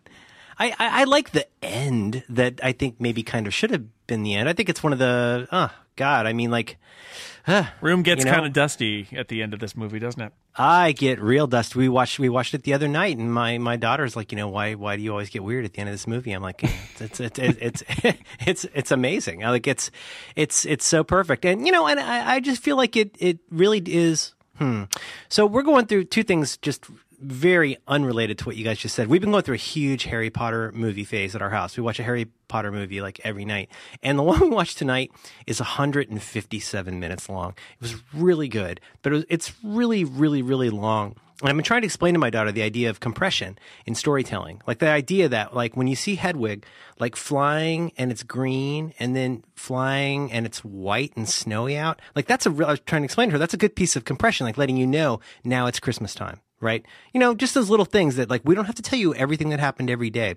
[0.58, 4.22] I, I, I like the end that I think maybe kind of should have been
[4.24, 4.48] the end.
[4.48, 5.48] I think it's one of the.
[5.50, 6.78] Oh God, I mean, like,
[7.80, 10.32] Room gets You know- kind of dusty at the end of this movie, doesn't it?
[10.56, 11.74] I get real dust.
[11.74, 14.48] We watched we watched it the other night, and my my daughter's like, you know,
[14.48, 16.32] why why do you always get weird at the end of this movie?
[16.32, 16.62] I'm like,
[17.00, 17.82] it's it's it's it's
[18.46, 19.44] it's, it's amazing.
[19.44, 19.90] I like it's
[20.36, 23.38] it's it's so perfect, and you know, and I, I just feel like it it
[23.50, 24.34] really is.
[24.58, 24.82] Hmm.
[25.30, 26.84] So we're going through two things just
[27.22, 29.08] very unrelated to what you guys just said.
[29.08, 31.76] We've been going through a huge Harry Potter movie phase at our house.
[31.76, 33.70] We watch a Harry Potter movie like every night.
[34.02, 35.10] And the one we watched tonight
[35.46, 37.50] is 157 minutes long.
[37.50, 41.16] It was really good, but it was, it's really, really, really long.
[41.42, 44.62] And I've been trying to explain to my daughter the idea of compression in storytelling.
[44.64, 46.64] Like the idea that like when you see Hedwig
[47.00, 52.26] like flying and it's green and then flying and it's white and snowy out, like
[52.28, 54.04] that's a real, I was trying to explain to her, that's a good piece of
[54.04, 56.84] compression, like letting you know now it's Christmas time, right?
[57.12, 59.50] You know, just those little things that like we don't have to tell you everything
[59.50, 60.36] that happened every day.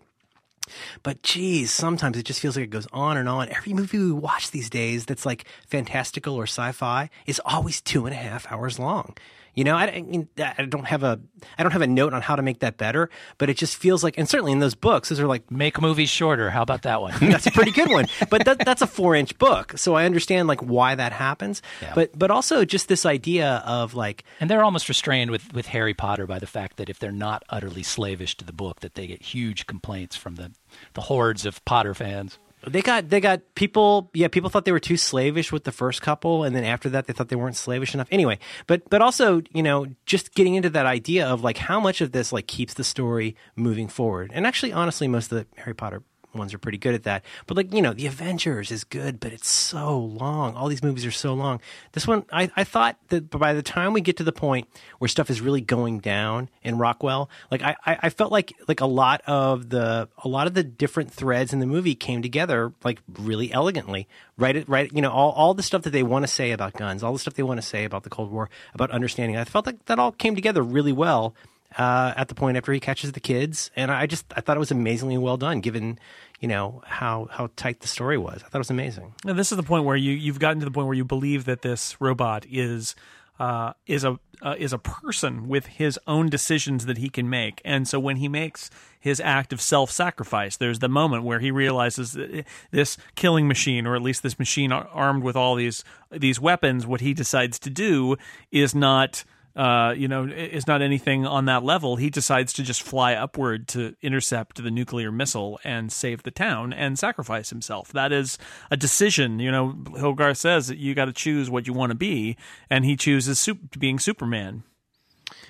[1.04, 3.50] But geez, sometimes it just feels like it goes on and on.
[3.50, 8.16] Every movie we watch these days that's like fantastical or sci-fi is always two and
[8.16, 9.16] a half hours long.
[9.56, 11.20] You know, I, I mean, I don't have a,
[11.58, 14.03] I don't have a note on how to make that better, but it just feels
[14.03, 16.49] like, and certainly in those books, those are like Make movies shorter.
[16.49, 17.14] How about that one?
[17.22, 18.08] that's a pretty good one.
[18.30, 21.62] But that, that's a four inch book, so I understand like why that happens.
[21.82, 21.93] Yeah.
[21.95, 25.93] But but also just this idea of like And they're almost restrained with, with Harry
[25.93, 29.08] Potter by the fact that if they're not utterly slavish to the book, that they
[29.08, 30.51] get huge complaints from the,
[30.93, 32.38] the hordes of Potter fans.
[32.68, 36.01] They got they got people yeah people thought they were too slavish with the first
[36.01, 38.07] couple and then after that they thought they weren't slavish enough.
[38.11, 42.01] Anyway but but also you know just getting into that idea of like how much
[42.01, 44.32] of this like keeps the story moving forward.
[44.34, 46.03] And actually honestly most of the Harry Potter
[46.36, 47.24] ones are pretty good at that.
[47.48, 50.56] But like you know the Avengers is good but it's so long.
[50.56, 51.62] All these movies are so long.
[51.94, 54.68] This one I, I thought that by the time we get to the point
[55.00, 58.86] where stuff is really going down in Rockwell like I, I, felt like like a
[58.86, 63.00] lot of the a lot of the different threads in the movie came together like
[63.18, 64.08] really elegantly.
[64.38, 66.74] Right it right you know all, all the stuff that they want to say about
[66.74, 69.44] guns all the stuff they want to say about the Cold War about understanding I
[69.46, 71.36] felt like that all came together really well
[71.78, 73.72] uh, at the point after he catches the kids.
[73.76, 76.00] And I just I thought it was amazingly well done given
[76.40, 78.44] you know how how tight the story was.
[78.44, 79.14] I thought it was amazing.
[79.26, 81.46] And this is the point where you you've gotten to the point where you believe
[81.46, 82.96] that this robot is
[83.40, 87.62] uh, is a uh, is a person with his own decisions that he can make,
[87.64, 88.70] and so when he makes
[89.00, 93.86] his act of self sacrifice, there's the moment where he realizes that this killing machine,
[93.86, 97.70] or at least this machine armed with all these these weapons, what he decides to
[97.70, 98.18] do
[98.52, 99.24] is not
[99.56, 101.95] uh, you know, is not anything on that level.
[101.95, 106.74] He decides to just fly upward to intercept the nuclear missile and save the town
[106.74, 107.91] and sacrifice himself.
[107.93, 108.38] That is
[108.70, 109.39] a decision.
[109.39, 112.36] You know, Hogarth says that you got to choose what you want to be,
[112.70, 114.64] and he chooses sup- being Superman.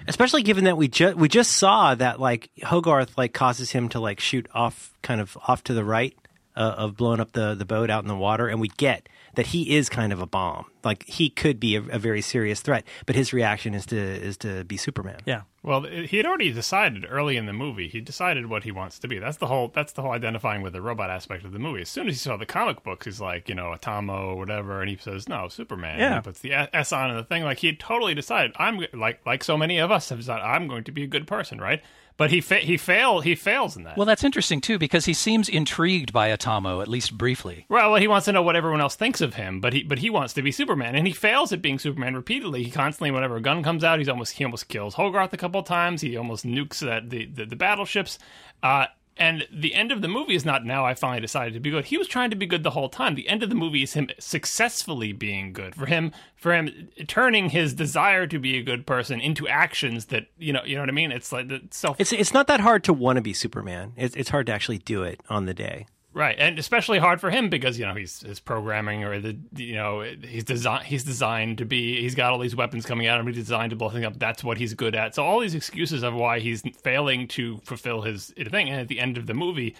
[0.07, 3.99] especially given that we just we just saw that like Hogarth like causes him to
[3.99, 6.15] like shoot off kind of off to the right
[6.55, 9.47] uh, of blowing up the the boat out in the water, and we get that
[9.47, 10.65] he is kind of a bomb.
[10.83, 14.37] Like he could be a, a very serious threat, but his reaction is to is
[14.37, 15.19] to be Superman.
[15.25, 15.41] Yeah.
[15.63, 17.87] Well, he had already decided early in the movie.
[17.87, 19.17] He decided what he wants to be.
[19.17, 19.71] That's the whole.
[19.73, 21.81] That's the whole identifying with the robot aspect of the movie.
[21.81, 24.81] As soon as he saw the comic books, he's like, you know, Atomo or whatever,
[24.81, 26.05] and he says, "No, Superman." Yeah.
[26.05, 27.43] And he puts the S on and the thing.
[27.43, 28.51] Like he had totally decided.
[28.57, 30.43] I'm like like so many of us have decided.
[30.43, 31.81] I'm going to be a good person, right?
[32.17, 33.97] But he fa- he fail he fails in that.
[33.97, 37.65] Well, that's interesting too because he seems intrigued by Atomo at least briefly.
[37.67, 39.99] Well, well, he wants to know what everyone else thinks of him, but he but
[39.99, 42.63] he wants to be Superman, and he fails at being Superman repeatedly.
[42.63, 45.59] He constantly, whenever a gun comes out, he's almost he almost kills Hogarth a couple
[45.59, 46.01] of times.
[46.01, 48.17] He almost nukes that the the, the battleships.
[48.63, 48.85] Uh,
[49.17, 51.85] and the end of the movie is not now I finally decided to be good.
[51.85, 53.15] He was trying to be good the whole time.
[53.15, 55.75] The end of the movie is him successfully being good.
[55.75, 60.27] For him for him turning his desire to be a good person into actions that
[60.37, 61.11] you know you know what I mean?
[61.11, 63.93] It's like the self It's it's not that hard to want to be Superman.
[63.95, 65.87] It's it's hard to actually do it on the day.
[66.15, 69.75] Right, and especially hard for him because you know he's his programming or the you
[69.75, 73.27] know he's design he's designed to be he's got all these weapons coming at him.
[73.27, 74.17] He's designed to blow things up.
[74.17, 75.13] That's what he's good at.
[75.13, 78.69] So all these excuses of why he's failing to fulfill his thing.
[78.69, 79.75] And at the end of the movie,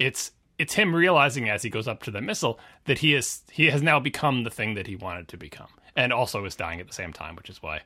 [0.00, 3.66] it's it's him realizing as he goes up to the missile that he is he
[3.66, 6.88] has now become the thing that he wanted to become, and also is dying at
[6.88, 7.82] the same time, which is why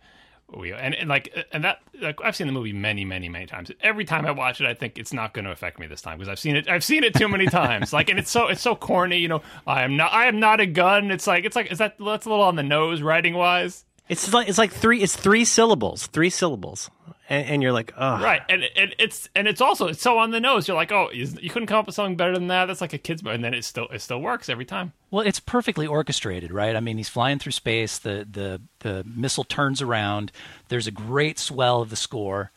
[0.57, 3.71] we and, and like and that like I've seen the movie many many many times.
[3.81, 6.19] Every time I watch it, I think it's not going to affect me this time
[6.19, 7.93] because I've seen it I've seen it too many times.
[7.93, 9.19] Like and it's so it's so corny.
[9.19, 11.11] You know, I am not I am not a gun.
[11.11, 13.85] It's like it's like is that that's a little on the nose writing wise.
[14.11, 15.03] It's like it's like three.
[15.03, 16.07] It's three syllables.
[16.09, 16.91] Three syllables,
[17.29, 20.33] and, and you're like, oh, Right, and, and it's and it's also it's so on
[20.33, 20.67] the nose.
[20.67, 22.67] You're like, oh, you you couldn't come up with something better than that.
[22.67, 23.35] That's like a kid's, book.
[23.35, 24.93] and then it still it still works every time.
[25.11, 26.75] Well, it's perfectly orchestrated, right?
[26.75, 27.99] I mean, he's flying through space.
[27.99, 30.33] The the the missile turns around.
[30.69, 32.51] There's a great swell of the score.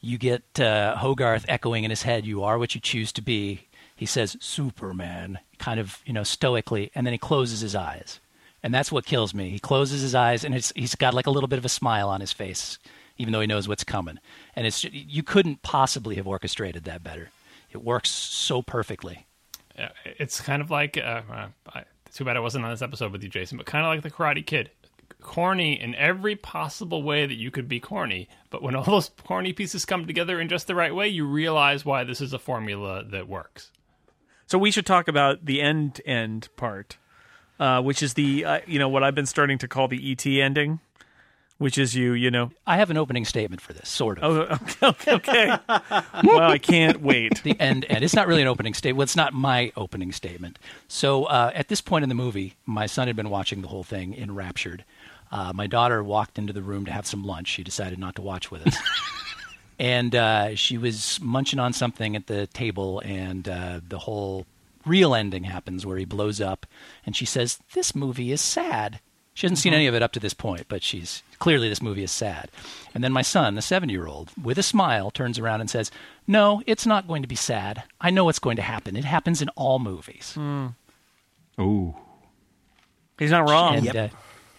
[0.00, 3.68] You get uh, Hogarth echoing in his head, "You are what you choose to be."
[3.94, 8.20] He says, "Superman," kind of you know stoically, and then he closes his eyes,
[8.66, 9.50] and that's what kills me.
[9.50, 12.08] He closes his eyes, and it's, he's got like a little bit of a smile
[12.08, 12.80] on his face,
[13.16, 14.18] even though he knows what's coming.
[14.56, 17.30] And it's you couldn't possibly have orchestrated that better.
[17.70, 19.28] It works so perfectly.
[19.78, 23.22] Yeah, it's kind of like uh, uh, too bad I wasn't on this episode with
[23.22, 24.72] you, Jason, but kind of like the Karate Kid,
[25.22, 28.28] corny in every possible way that you could be corny.
[28.50, 31.84] But when all those corny pieces come together in just the right way, you realize
[31.84, 33.70] why this is a formula that works.
[34.48, 36.96] So we should talk about the end end part,
[37.58, 40.24] uh, which is the uh, you know what I've been starting to call the ET
[40.26, 40.80] ending,
[41.58, 44.60] which is you you know I have an opening statement for this, sort of.
[44.82, 45.58] oh okay okay,
[46.24, 48.98] well I can't wait the end and It's not really an opening statement.
[48.98, 50.58] Well, it's not my opening statement.
[50.88, 53.84] So uh, at this point in the movie, my son had been watching the whole
[53.84, 54.84] thing enraptured.
[55.32, 57.48] Uh, my daughter walked into the room to have some lunch.
[57.48, 58.76] She decided not to watch with us.
[59.78, 64.46] and uh, she was munching on something at the table, and uh, the whole
[64.86, 66.66] real ending happens where he blows up,
[67.04, 69.00] and she says, "This movie is sad."
[69.34, 72.02] She hasn't seen any of it up to this point, but she's clearly this movie
[72.02, 72.50] is sad.
[72.94, 75.90] And then my son, the seven-year-old, with a smile, turns around and says,
[76.26, 77.82] "No, it's not going to be sad.
[78.00, 78.96] I know what's going to happen.
[78.96, 80.32] It happens in all movies."
[81.58, 81.96] Oh,
[83.18, 84.08] he's not wrong And, uh,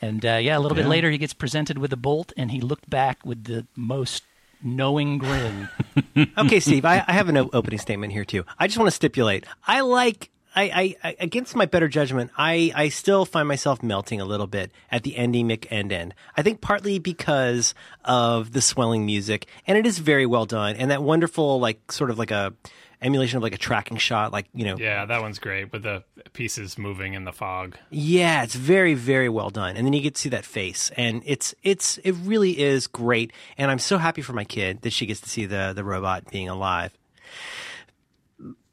[0.01, 2.61] and uh, yeah, a little bit later, he gets presented with a bolt, and he
[2.61, 4.23] looked back with the most
[4.63, 5.69] knowing grin.
[6.37, 8.45] okay, Steve, I, I have an o- opening statement here too.
[8.57, 9.45] I just want to stipulate.
[9.65, 10.29] I like.
[10.55, 14.47] I, I, I against my better judgment, I, I still find myself melting a little
[14.47, 16.15] bit at the ending Mick end end.
[16.35, 20.89] I think partly because of the swelling music, and it is very well done, and
[20.89, 22.53] that wonderful like sort of like a
[23.01, 26.03] emulation of like a tracking shot, like you know, Yeah, that one's great with the
[26.33, 27.77] pieces moving in the fog.
[27.89, 29.77] Yeah, it's very, very well done.
[29.77, 33.31] And then you get to see that face, and it's it's it really is great.
[33.57, 36.31] And I'm so happy for my kid that she gets to see the the robot
[36.31, 36.91] being alive.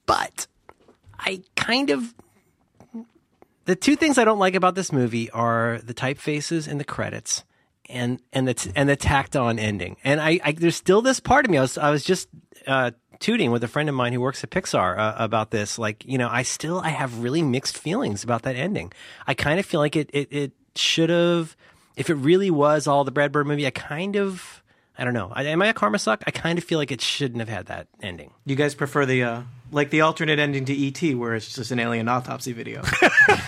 [0.07, 0.47] But
[1.19, 2.15] I kind of
[3.65, 7.45] the two things I don't like about this movie are the typefaces and the credits.
[7.91, 11.45] And and the and the tacked on ending, and I, I there's still this part
[11.45, 11.59] of me.
[11.59, 12.31] I was I was just
[12.67, 12.93] uh,
[13.25, 15.79] tooting with a friend of mine who works at Pixar uh, about this.
[15.79, 18.93] Like, you know, I still I have really mixed feelings about that ending.
[19.27, 21.57] I kind of feel like it it, it should have,
[21.97, 23.67] if it really was all the Brad Bird movie.
[23.67, 24.63] I kind of,
[24.99, 25.33] I don't know.
[25.33, 26.23] I, am I a karma suck?
[26.27, 28.35] I kind of feel like it shouldn't have had that ending.
[28.45, 29.43] You guys prefer the uh,
[29.75, 32.83] like the alternate ending to ET, where it's just an alien autopsy video.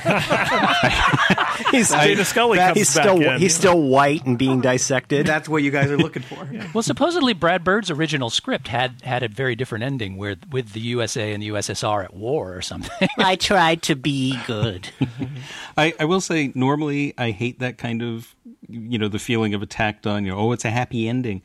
[1.70, 3.40] He's Dana Scully comes he's back still in.
[3.40, 5.26] he's still white and being dissected.
[5.26, 6.46] That's what you guys are looking for.
[6.74, 10.80] well, supposedly Brad Bird's original script had had a very different ending, where with the
[10.80, 13.08] USA and the USSR at war or something.
[13.18, 14.90] I tried to be good.
[15.76, 18.34] I, I will say normally I hate that kind of
[18.68, 21.42] you know the feeling of a tacked on you know oh it's a happy ending,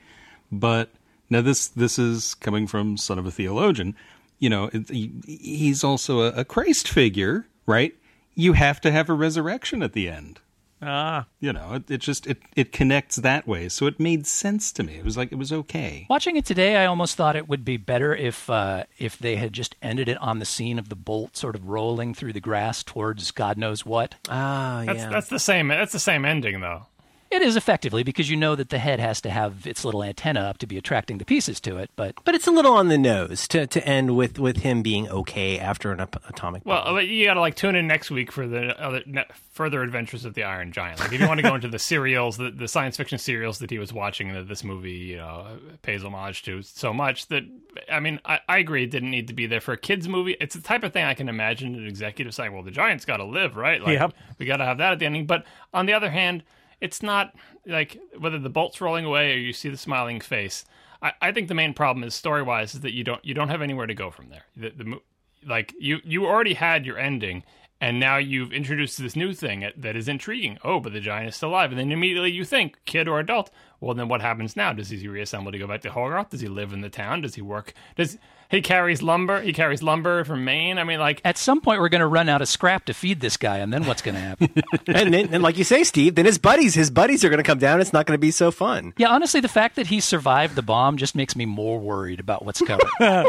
[0.52, 0.90] but
[1.30, 3.96] now this this is coming from son of a theologian,
[4.42, 7.96] you know he's also a, a Christ figure, right?
[8.36, 10.39] You have to have a resurrection at the end.
[10.82, 14.72] ah You know, it, it just it it connects that way, so it made sense
[14.74, 14.96] to me.
[14.96, 16.08] It was like it was okay.
[16.10, 19.54] Watching it today, I almost thought it would be better if uh, if they had
[19.54, 22.84] just ended it on the scene of the bolt sort of rolling through the grass
[22.84, 24.16] towards God knows what.
[24.28, 25.10] Ah, That's yeah.
[25.10, 25.68] that's the same.
[25.68, 26.88] That's the same ending though.
[27.32, 30.42] It is effectively because you know that the head has to have its little antenna
[30.42, 32.98] up to be attracting the pieces to it, but but it's a little on the
[32.98, 36.84] nose to, to end with, with him being okay after an ap- atomic bomb.
[36.86, 39.24] Well, but you got to like tune in next week for the other ne-
[39.54, 41.00] further adventures of the Iron Giant.
[41.00, 43.70] Like if you want to go into the serials, the, the science fiction serials that
[43.70, 47.44] he was watching, that this movie you know pays homage to so much that
[47.90, 50.36] I mean, I, I agree it didn't need to be there for a kids movie.
[50.42, 53.18] It's the type of thing I can imagine an executive saying, "Well, the Giant's got
[53.18, 53.82] to live, right?
[53.82, 54.14] Like Yep.
[54.38, 56.44] we got to have that at the ending." But on the other hand,
[56.82, 57.34] it's not
[57.66, 60.66] like whether the bolt's rolling away or you see the smiling face.
[61.02, 63.50] I, I think the main problem is story wise is that you don't you don't
[63.50, 64.46] have anywhere to go from there.
[64.58, 65.00] The, the
[65.48, 67.44] like you you already had your ending
[67.80, 71.36] and now you've introduced this new thing that is intriguing oh but the giant is
[71.36, 73.50] still alive and then immediately you think kid or adult
[73.82, 74.74] Well, then what happens now?
[74.74, 76.30] Does he reassemble to go back to Hogarth?
[76.30, 77.22] Does he live in the town?
[77.22, 77.74] Does he work?
[77.96, 78.20] Does
[78.52, 79.41] he carries lumber?
[79.41, 80.78] He carries lumber from Maine.
[80.78, 83.22] I mean, like At some point, we're going to run out of scrap to feed
[83.22, 84.49] this guy, and then what's going to happen?
[84.88, 87.43] and, then, and like you say, Steve, then his buddies, his buddies are going to
[87.43, 87.80] come down.
[87.80, 88.93] It's not going to be so fun.
[88.97, 92.45] yeah, honestly, the fact that he survived the bomb just makes me more worried about
[92.45, 92.86] what's coming.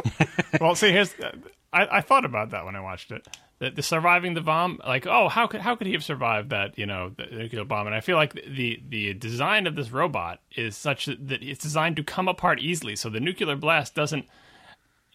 [0.60, 1.32] well, see, here's uh,
[1.72, 3.26] I, I thought about that when I watched it.
[3.60, 6.76] The, the surviving the bomb, like, oh, how could how could he have survived that?
[6.76, 7.86] You know, the nuclear bomb.
[7.86, 11.96] And I feel like the the design of this robot is such that it's designed
[11.96, 14.26] to come apart easily, so the nuclear blast doesn't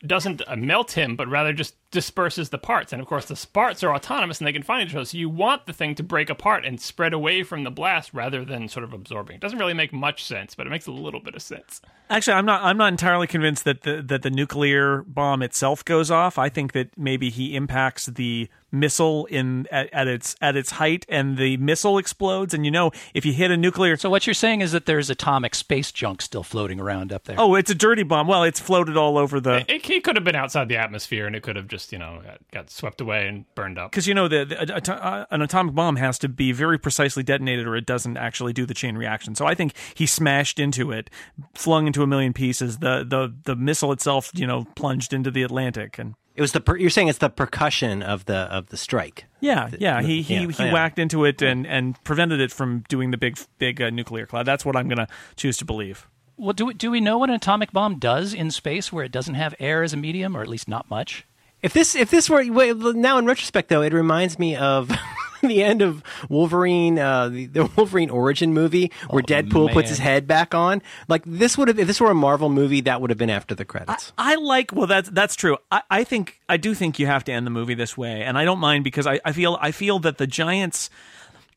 [0.05, 2.93] doesn't uh, melt him, but rather just disperses the parts.
[2.93, 5.05] And of course, the parts are autonomous and they can find each other.
[5.05, 8.45] So you want the thing to break apart and spread away from the blast rather
[8.45, 9.35] than sort of absorbing.
[9.35, 11.81] It doesn't really make much sense, but it makes a little bit of sense.
[12.09, 12.61] Actually, I'm not.
[12.63, 16.37] I'm not entirely convinced that the that the nuclear bomb itself goes off.
[16.37, 21.05] I think that maybe he impacts the missile in at, at its at its height,
[21.09, 22.53] and the missile explodes.
[22.53, 25.09] And you know, if you hit a nuclear, so what you're saying is that there's
[25.09, 27.35] atomic space junk still floating around up there.
[27.39, 28.27] oh, it's a dirty bomb.
[28.27, 29.65] Well, it's floated all over the.
[29.67, 32.21] It, he could have been outside the atmosphere and it could have just, you know,
[32.23, 33.91] got, got swept away and burned up.
[33.91, 37.23] Because you know the, the ato- uh, an atomic bomb has to be very precisely
[37.23, 39.35] detonated, or it doesn't actually do the chain reaction.
[39.35, 41.09] So I think he smashed into it,
[41.53, 42.79] flung into a million pieces.
[42.79, 46.61] The the the missile itself, you know, plunged into the Atlantic, and It was the
[46.61, 49.25] per- you're saying it's the percussion of the of the strike.
[49.41, 50.71] yeah, yeah, he he yeah, he yeah.
[50.71, 54.45] whacked into it and and prevented it from doing the big big uh, nuclear cloud.
[54.45, 56.07] That's what I'm going to choose to believe.
[56.37, 59.11] Well, do we, do we know what an atomic bomb does in space where it
[59.11, 61.25] doesn't have air as a medium, or at least not much?
[61.61, 64.91] If this if this were now in retrospect though, it reminds me of
[65.41, 70.27] the end of Wolverine, uh, the, the Wolverine origin movie where Deadpool puts his head
[70.27, 70.81] back on.
[71.07, 73.55] Like this would have if this were a Marvel movie, that would have been after
[73.55, 74.13] the credits.
[74.17, 75.57] I like well that's that's true.
[75.71, 78.37] I, I think I do think you have to end the movie this way, and
[78.37, 80.89] I don't mind because I, I feel I feel that the Giants.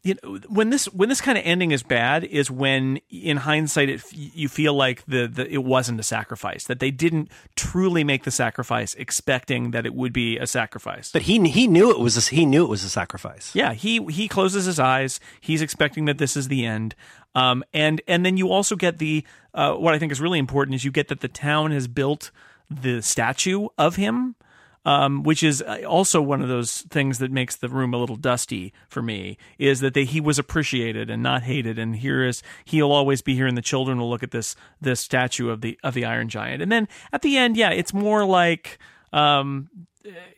[0.03, 3.90] You know, when this when this kind of ending is bad is when, in hindsight,
[3.90, 8.24] it, you feel like the, the it wasn't a sacrifice that they didn't truly make
[8.24, 11.12] the sacrifice, expecting that it would be a sacrifice.
[11.12, 13.55] but he he knew it was a, he knew it was a sacrifice.
[13.55, 15.20] Yeah, he he closes his eyes.
[15.40, 16.94] He's expecting that this is the end.
[17.34, 19.24] Um, and and then you also get the
[19.55, 22.30] uh, what I think is really important is you get that the town has built
[22.70, 24.36] the statue of him,
[24.85, 28.16] um, which is uh, also one of those things that makes the room a little
[28.16, 29.37] dusty for me.
[29.59, 33.35] Is that they, he was appreciated and not hated, and here is he'll always be
[33.35, 36.28] here, and the children will look at this this statue of the of the Iron
[36.28, 36.62] Giant.
[36.62, 38.78] And then at the end, yeah, it's more like.
[39.12, 39.68] Um,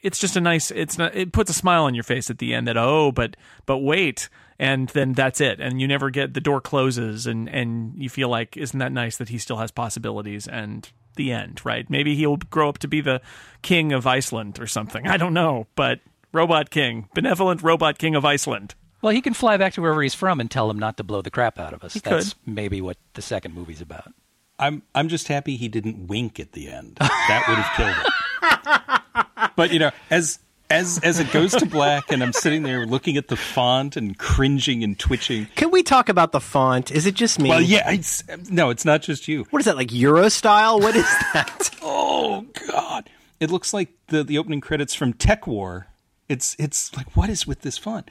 [0.03, 2.53] it's just a nice it's not it puts a smile on your face at the
[2.53, 4.29] end that oh but but wait
[4.59, 8.29] and then that's it and you never get the door closes and and you feel
[8.29, 12.37] like isn't that nice that he still has possibilities and the end right maybe he'll
[12.37, 13.21] grow up to be the
[13.63, 16.01] king of Iceland or something I don't know but
[16.33, 20.15] robot king benevolent robot king of Iceland Well, he can fly back to wherever he's
[20.15, 21.95] from and tell him not to blow the crap out of us.
[21.95, 24.13] He That's maybe what the second movie's about.
[24.61, 26.99] I'm I'm just happy he didn't wink at the end.
[27.01, 29.53] That would have killed it.
[29.57, 30.39] but you know, as
[30.73, 34.19] as as it goes to black, and I'm sitting there looking at the font and
[34.19, 35.47] cringing and twitching.
[35.55, 36.91] Can we talk about the font?
[36.91, 37.51] Is it just me?
[37.51, 39.45] Well, yeah, it's, no, it's not just you.
[39.51, 40.81] What is that like Eurostile?
[40.81, 41.05] What is
[41.35, 41.71] that?
[41.83, 45.85] Oh God, it looks like the the opening credits from TekWar.
[46.29, 48.11] It's it's like what is with this font?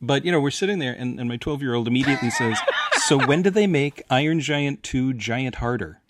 [0.00, 2.58] But you know, we're sitting there, and, and my 12 year old immediately says,
[3.06, 6.00] "So when do they make Iron Giant 2 Giant Harder?"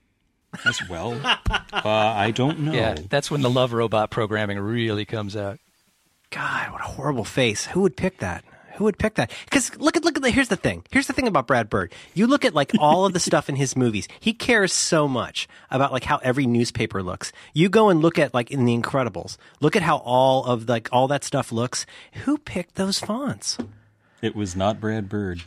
[0.67, 2.73] As well, uh, I don't know.
[2.73, 5.59] Yeah, that's when the love robot programming really comes out.
[6.33, 7.67] God, what a horrible face.
[7.67, 8.43] Who would pick that?
[8.77, 9.31] Who would pick that?
[9.45, 10.83] Because look at look at the, here's the thing.
[10.91, 11.93] Here's the thing about Brad Bird.
[12.15, 14.09] You look at like all of the stuff in his movies.
[14.19, 17.33] He cares so much about like how every newspaper looks.
[17.53, 19.37] You go and look at like in The Incredibles.
[19.61, 21.85] Look at how all of like all that stuff looks.
[22.25, 23.59] Who picked those fonts?
[24.23, 25.43] It was not Brad Bird.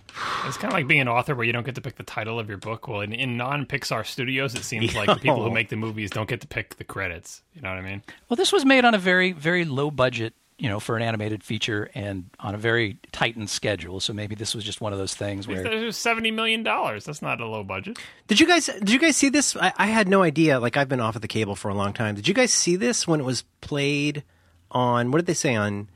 [0.46, 2.40] It's kind of like being an author where you don't get to pick the title
[2.40, 2.88] of your book.
[2.88, 6.12] Well, in, in non Pixar studios, it seems like the people who make the movies
[6.12, 7.42] don't get to pick the credits.
[7.54, 8.04] You know what I mean?
[8.30, 11.44] Well, this was made on a very, very low budget, you know, for an animated
[11.44, 14.00] feature and on a very tightened schedule.
[14.00, 16.64] So maybe this was just one of those things where It was $70 million.
[16.64, 17.98] That's not a low budget.
[18.28, 19.58] Did you guys did you guys see this?
[19.58, 20.60] I, I had no idea.
[20.60, 22.16] Like I've been off of the cable for a long time.
[22.16, 24.24] Did you guys see this when it was played
[24.72, 25.90] on what did they say on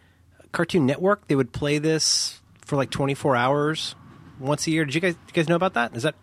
[0.51, 1.27] Cartoon Network?
[1.27, 3.95] They would play this for like 24 hours
[4.39, 4.83] once a year.
[4.83, 5.95] Did you guys Did you guys know about that?
[5.95, 6.15] Is that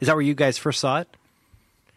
[0.00, 1.08] is that where you guys first saw it?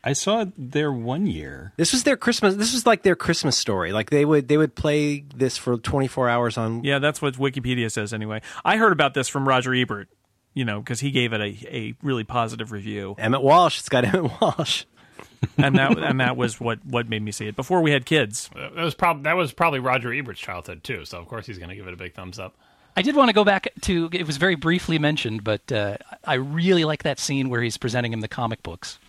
[0.04, 1.74] I saw it there one year.
[1.78, 2.56] This was their Christmas.
[2.56, 3.92] This was like their Christmas story.
[3.92, 6.84] Like they would they would play this for 24 hours on.
[6.84, 10.10] yeah that's what Wikipedia says anyway I heard about this from Roger Ebert
[10.54, 13.80] you know because he gave it a, a really positive review Emmet Walsh.
[13.80, 14.86] It's got Emmet Walsh.
[15.58, 18.50] and that and that was what what made me see it before we had kids
[18.56, 21.06] That was, prob- that was probably Roger Ebert's childhood, too.
[21.06, 22.56] So, of course, he's going to give it a big thumbs up.
[22.96, 26.36] I did want to go back to it was very briefly mentioned, but uh, I
[26.36, 29.00] really like that scene where he's presenting him the comic books,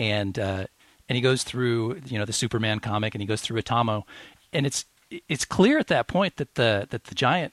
[0.00, 0.64] and uh,
[1.08, 4.04] and he goes through you know the Superman comic and he goes through Atomo,
[4.52, 4.86] and it's
[5.28, 7.52] it's clear at that point that the that the giant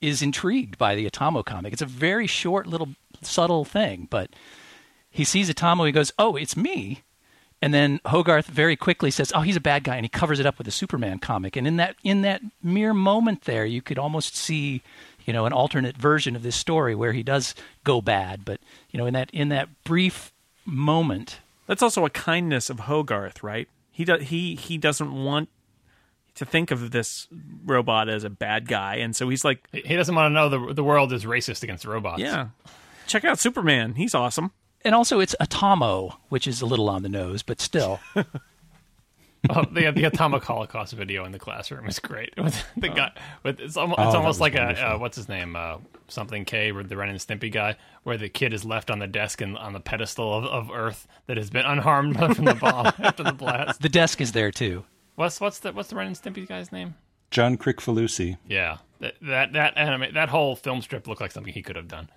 [0.00, 1.72] is intrigued by the Atomo comic.
[1.72, 2.88] It's a very short little
[3.20, 4.30] subtle thing, but
[5.10, 7.02] he sees Atomo, he goes, "Oh, it's me."
[7.60, 10.46] And then Hogarth very quickly says, "Oh, he's a bad guy," and he covers it
[10.46, 11.54] up with a Superman comic.
[11.54, 14.80] And in that in that mere moment there, you could almost see,
[15.26, 17.54] you know, an alternate version of this story where he does
[17.84, 18.46] go bad.
[18.46, 20.32] But you know, in that in that brief
[20.64, 23.68] moment, That's also a kindness of Hogarth, right?
[23.92, 25.48] He do, he he doesn't want
[26.34, 27.28] to think of this
[27.64, 30.74] robot as a bad guy, and so he's like, He doesn't want to know the
[30.74, 32.20] the world is racist against robots.
[32.20, 32.48] "Yeah,
[33.06, 33.94] check out Superman.
[33.94, 34.50] He's awesome."
[34.84, 38.00] and also it's Atomo, which is a little on the nose, but still.
[39.50, 42.34] Oh, the the atomic holocaust video in the classroom is great.
[42.42, 43.12] With the guy,
[43.44, 45.78] with it's almost, Oh, it's that almost was like a uh, what's his name, uh,
[46.08, 49.06] something K, where the Ren and Stimpy guy, where the kid is left on the
[49.06, 52.86] desk and on the pedestal of, of Earth that has been unharmed from the bomb
[52.98, 53.80] after the blast.
[53.80, 54.84] the desk is there too.
[55.14, 56.96] What's what's the what's the Ren and Stimpy guy's name?
[57.30, 58.38] John Kricfalusi.
[58.46, 61.88] Yeah, that that that anime, that whole film strip looked like something he could have
[61.88, 62.10] done.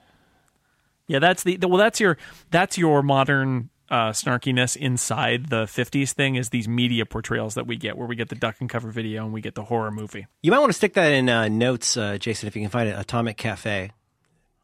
[1.08, 1.78] Yeah, that's the well.
[1.78, 2.18] That's your
[2.50, 6.36] that's your modern uh, snarkiness inside the '50s thing.
[6.36, 9.24] Is these media portrayals that we get, where we get the duck and cover video
[9.26, 10.26] and we get the horror movie.
[10.42, 12.90] You might want to stick that in uh, notes, uh, Jason, if you can find
[12.90, 12.98] it.
[12.98, 13.92] Atomic Cafe.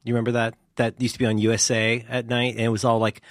[0.04, 0.56] You remember that?
[0.78, 3.22] That used to be on USA at night, and it was all like,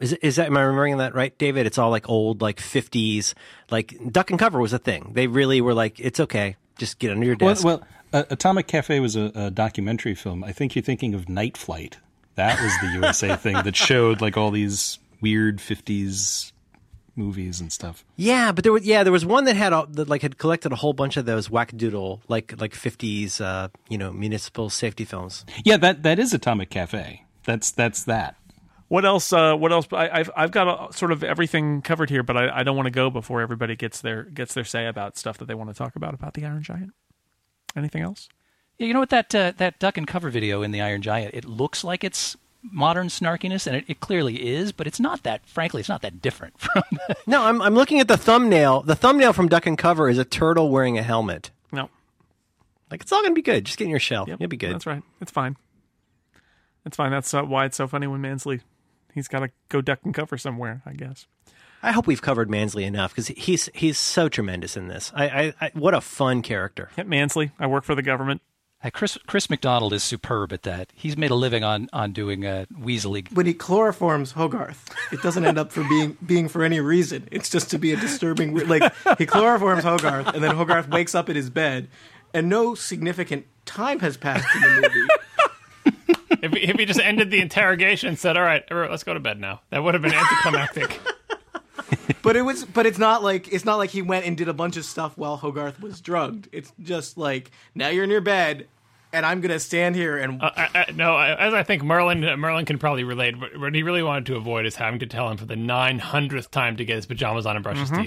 [0.00, 0.46] is it, is that?
[0.46, 1.66] Am I remembering that right, David?
[1.66, 3.34] It's all like old, like fifties,
[3.70, 5.10] like duck and cover was a thing.
[5.12, 7.64] They really were like, it's okay, just get under your Well, desk.
[7.64, 10.44] well uh, Atomic Cafe was a, a documentary film.
[10.44, 11.98] I think you're thinking of Night Flight.
[12.36, 16.52] That was the USA thing that showed like all these weird 50s
[17.16, 18.04] movies and stuff.
[18.16, 20.72] Yeah, but there was yeah there was one that had a, that like had collected
[20.72, 25.44] a whole bunch of those wackadoodle like like fifties uh, you know municipal safety films.
[25.64, 27.24] Yeah, that that is Atomic Cafe.
[27.44, 28.36] That's that's that.
[28.88, 29.32] What else?
[29.32, 29.86] Uh, what else?
[29.92, 32.86] I, I've I've got a, sort of everything covered here, but I, I don't want
[32.86, 35.74] to go before everybody gets their gets their say about stuff that they want to
[35.74, 36.92] talk about about the Iron Giant.
[37.76, 38.28] Anything else?
[38.78, 41.34] Yeah, you know what that uh, that duck and cover video in the Iron Giant?
[41.34, 42.36] It looks like it's
[42.72, 45.46] modern snarkiness, and it, it clearly is, but it's not that.
[45.46, 46.82] Frankly, it's not that different from.
[47.26, 48.82] No, I'm I'm looking at the thumbnail.
[48.82, 51.50] The thumbnail from Duck and Cover is a turtle wearing a helmet.
[51.72, 51.90] No.
[52.90, 53.64] Like it's all gonna be good.
[53.64, 54.24] Just get in your shell.
[54.28, 54.74] Yep, You'll be good.
[54.74, 55.02] That's right.
[55.20, 55.56] It's fine.
[56.86, 57.10] It's fine.
[57.10, 58.60] That's uh, why it's so funny when Mansley,
[59.14, 60.82] he's got to go duck and cover somewhere.
[60.84, 61.26] I guess.
[61.82, 65.12] I hope we've covered Mansley enough because he's he's so tremendous in this.
[65.14, 66.90] I, I, I what a fun character.
[66.96, 67.50] Yep, Mansley.
[67.58, 68.40] I work for the government.
[68.90, 70.92] Chris Chris McDonald is superb at that.
[70.94, 73.30] He's made a living on on doing uh, Weasley.
[73.32, 77.28] When he chloroforms Hogarth, it doesn't end up for being being for any reason.
[77.30, 78.54] It's just to be a disturbing.
[78.68, 78.82] Like
[79.18, 81.88] he chloroforms Hogarth, and then Hogarth wakes up in his bed,
[82.32, 85.08] and no significant time has passed in the movie.
[86.42, 89.20] If he, if he just ended the interrogation and said, "All right, let's go to
[89.20, 91.00] bed now," that would have been anticlimactic.
[92.22, 92.64] But it was.
[92.64, 95.16] But it's not like it's not like he went and did a bunch of stuff
[95.18, 96.48] while Hogarth was drugged.
[96.52, 98.66] It's just like now you're in your bed,
[99.14, 102.24] and I'm gonna stand here and uh, I, I, no, I, as I think Merlin
[102.24, 103.38] uh, Merlin can probably relate.
[103.38, 105.98] What, what he really wanted to avoid is having to tell him for the nine
[106.00, 108.02] hundredth time to get his pajamas on and brush his mm-hmm.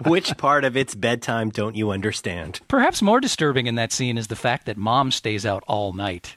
[0.00, 0.06] teeth.
[0.06, 2.60] Which part of its bedtime don't you understand?
[2.68, 6.36] Perhaps more disturbing in that scene is the fact that mom stays out all night.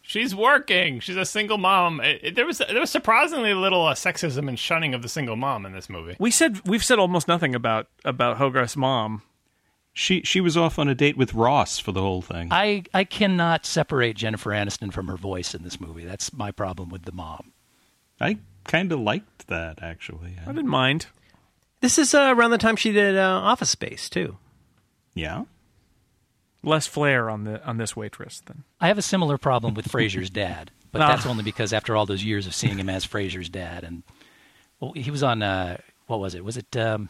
[0.00, 0.98] She's working.
[1.00, 2.00] She's a single mom.
[2.00, 5.36] It, it- there was there was surprisingly little uh, sexism and shunning of the single
[5.36, 6.16] mom in this movie.
[6.18, 9.22] We said we've said almost nothing about about Hogarth's mom.
[9.94, 12.48] She she was off on a date with Ross for the whole thing.
[12.50, 16.04] I, I cannot separate Jennifer Aniston from her voice in this movie.
[16.04, 17.52] That's my problem with the mom.
[18.20, 20.36] I kind of liked that actually.
[20.46, 21.06] I didn't mind.
[21.80, 24.38] This is uh, around the time she did uh, Office Space too.
[25.14, 25.44] Yeah.
[26.62, 30.30] Less flair on the on this waitress than I have a similar problem with Frasier's
[30.44, 31.08] dad, but Ah.
[31.08, 34.04] that's only because after all those years of seeing him as Frasier's dad, and
[34.80, 36.44] well, he was on uh, what was it?
[36.44, 36.74] Was it?
[36.76, 37.08] Um,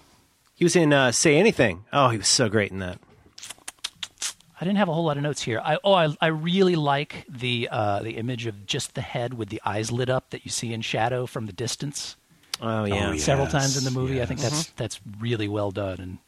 [0.62, 1.86] He was in uh, Say Anything.
[1.92, 3.00] Oh, he was so great in that.
[4.60, 5.58] I didn't have a whole lot of notes here.
[5.60, 9.48] I oh, I, I really like the uh, the image of just the head with
[9.48, 12.14] the eyes lit up that you see in shadow from the distance
[12.60, 13.08] Oh yeah.
[13.08, 13.16] Oh, yeah.
[13.16, 14.22] several Yes, times in the movie.
[14.22, 14.72] I think that's Mm-hmm.
[14.76, 16.18] that's really well done and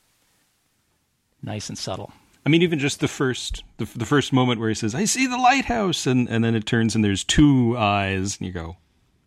[1.41, 2.13] nice and subtle.
[2.45, 5.29] I mean, even just the first the, the first moment where he says, "I see
[5.29, 8.79] the lighthouse," and and then it turns and there's two eyes, and you go,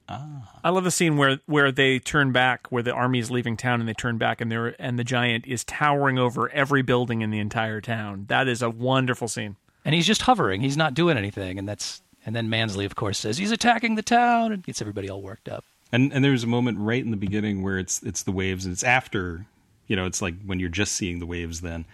[0.09, 0.59] Ah.
[0.63, 3.79] I love the scene where where they turn back, where the army is leaving town,
[3.79, 7.29] and they turn back, and they're and the giant is towering over every building in
[7.29, 8.25] the entire town.
[8.29, 9.57] That is a wonderful scene.
[9.83, 10.61] And he's just hovering.
[10.61, 14.01] He's not doing anything, and that's and then Mansley, of course, says he's attacking the
[14.01, 15.63] town and gets everybody all worked up.
[15.91, 18.73] and and there's a moment right in the beginning where it's it's the waves, and
[18.73, 19.45] it's after,
[19.87, 21.85] you know, it's like when you're just seeing the waves then.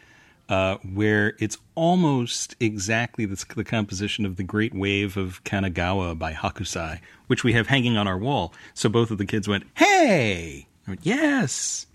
[0.54, 6.32] Uh, where it's almost exactly the, the composition of the Great Wave of Kanagawa by
[6.34, 8.54] Hokusai, which we have hanging on our wall.
[8.76, 11.88] So both of the kids went, "Hey!" I went, "Yes,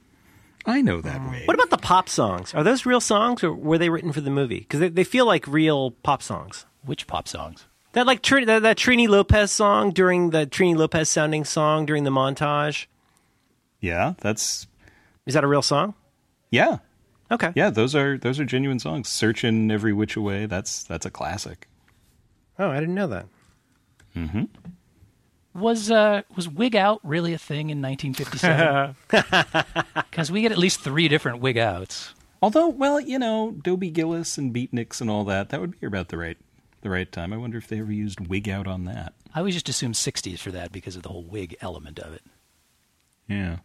[0.67, 2.53] I know that wave." What about the pop songs?
[2.53, 4.59] Are those real songs, or were they written for the movie?
[4.59, 6.67] Because they, they feel like real pop songs.
[6.85, 7.65] Which pop songs?
[7.93, 12.03] That like Tr- that, that Trini Lopez song during the Trini Lopez sounding song during
[12.03, 12.87] the montage.
[13.81, 14.67] yeah, that's
[15.27, 15.95] Is that a real song?
[16.51, 16.79] yeah,
[17.31, 17.53] Okay.
[17.55, 17.71] yeah.
[17.71, 19.09] Those are those are genuine songs.
[19.09, 21.69] "Searching Every Which Way." That's that's a classic.
[22.59, 23.27] Oh, I didn't know that.
[25.55, 28.97] Was uh, was wig out really a thing in 1957?
[30.11, 32.15] Because we get at least three different wig outs.
[32.43, 36.09] Although, well, you know, Dobie Gillis and Beatniks and all that, that would be about
[36.09, 36.37] the right
[36.81, 37.33] the right time.
[37.33, 39.13] I wonder if they ever used wig out on that.
[39.35, 42.23] I always just assumed 60s for that because of the whole wig element of it.
[43.29, 43.59] Yeah.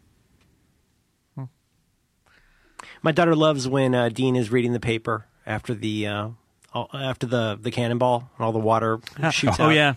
[3.04, 6.30] My daughter loves when uh, Dean is reading the paper after the uh,
[6.74, 9.00] all- after the the cannonball and all the water
[9.32, 9.70] shoots Oh out.
[9.70, 9.94] Oh yeah.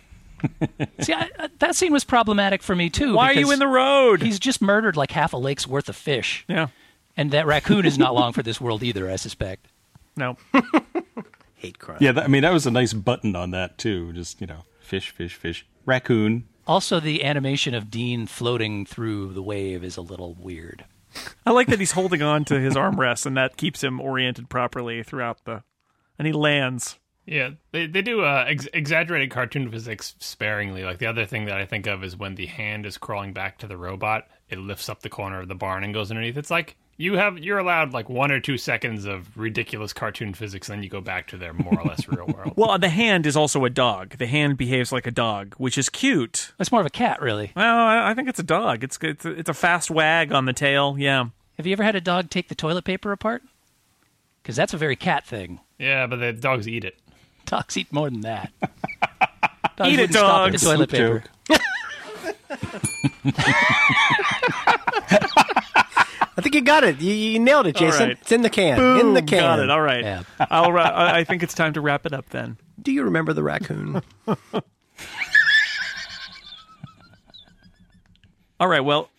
[1.01, 3.15] See, I, I- that scene was problematic for me too.
[3.15, 4.21] Why are you in the road?
[4.23, 6.67] He's just murdered like half a lake's worth of fish, yeah.
[7.17, 9.11] and that raccoon is not long for this world either.
[9.11, 9.69] I suspect.
[10.19, 10.39] No.
[11.57, 11.99] hate crime.
[12.01, 14.15] Yeah, that, I mean, that was a nice button on that, too.
[14.15, 15.67] Just, you know, fish, fish, fish.
[15.85, 16.47] Raccoon.
[16.67, 20.87] Also, the animation of Dean floating through the wave is a little weird.
[21.45, 25.03] I like that he's holding on to his armrest, and that keeps him oriented properly
[25.03, 25.63] throughout the.
[26.19, 26.99] And he lands.
[27.27, 30.85] Yeah, they they do uh, ex- exaggerated cartoon physics sparingly.
[30.85, 33.59] Like the other thing that I think of is when the hand is crawling back
[33.59, 36.37] to the robot, it lifts up the corner of the barn and goes underneath.
[36.37, 40.69] It's like you have you're allowed like one or two seconds of ridiculous cartoon physics,
[40.69, 42.53] and then you go back to their more or less real world.
[42.57, 44.17] Well, the hand is also a dog.
[44.19, 46.53] The hand behaves like a dog, which is cute.
[46.59, 47.53] It's more of a cat, really.
[47.55, 48.83] Well, I I think it's a dog.
[48.85, 50.97] It's it's a, it's a fast wag on the tail.
[50.99, 51.27] Yeah.
[51.57, 53.43] Have you ever had a dog take the toilet paper apart?
[54.43, 55.61] Because that's a very cat thing.
[55.79, 56.99] yeah, but the dogs eat it.
[57.47, 58.51] Dogs eat more than that.
[59.77, 61.23] Dogs Eat it, wouldn't stop at the toilet paper.
[66.37, 67.01] I think you got it.
[67.01, 68.09] You, you nailed it, Jason.
[68.09, 68.19] right.
[68.21, 69.01] It's in the can.
[69.01, 69.41] in the can.
[69.41, 69.71] Got it.
[69.71, 70.05] All right.
[70.05, 70.23] Yeah.
[70.39, 70.71] I'll.
[70.73, 72.59] Ra- I I think it's time to wrap it up then.
[72.81, 74.03] Do you remember the raccoon?
[78.59, 78.81] All right.
[78.85, 79.11] Well,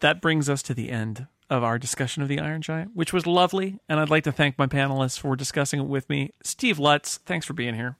[0.00, 3.26] that brings us to the end of our discussion of the Iron Giant, which was
[3.26, 6.32] lovely, and I'd like to thank my panelists for discussing it with me.
[6.42, 7.96] Steve Lutz, thanks for being here.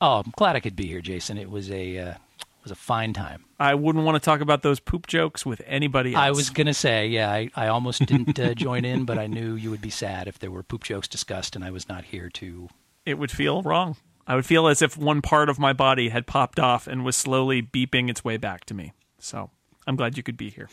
[0.00, 1.38] Oh, I'm glad I could be here, Jason.
[1.38, 2.16] It was a uh, it
[2.62, 3.44] was a fine time.
[3.58, 6.22] I wouldn't want to talk about those poop jokes with anybody else.
[6.22, 9.54] I was gonna say, yeah, I, I almost didn't uh, join in, but I knew
[9.54, 12.28] you would be sad if there were poop jokes discussed, and I was not here
[12.30, 12.68] to.
[13.06, 13.96] It would feel wrong.
[14.26, 17.16] I would feel as if one part of my body had popped off and was
[17.16, 18.92] slowly beeping its way back to me.
[19.18, 19.50] So
[19.86, 20.68] I'm glad you could be here.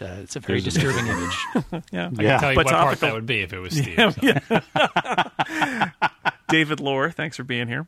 [0.00, 1.36] Uh, it's a very disturbing image.
[1.92, 2.06] Yeah.
[2.06, 3.94] I can tell you But what part that would be if it was Steve.
[3.96, 4.10] so.
[6.48, 7.86] David Loehr, thanks for being here.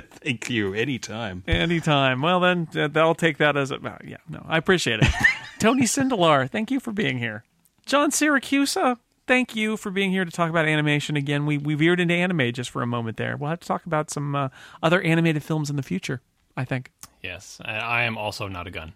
[0.10, 0.74] Thank you.
[0.74, 1.44] Anytime.
[1.46, 2.22] Anytime.
[2.22, 3.76] Well, then uh, I'll take that as a.
[3.76, 5.08] uh, yeah, no, I appreciate it.
[5.58, 7.44] Tony Sindelar, thank you for being here.
[7.86, 11.46] John Siracusa, thank you for being here to talk about animation again.
[11.46, 13.36] We we veered into anime just for a moment there.
[13.36, 14.48] We'll have to talk about some uh,
[14.82, 16.20] other animated films in the future.
[16.56, 16.90] I think.
[17.22, 18.94] Yes, I, I am also not a gun.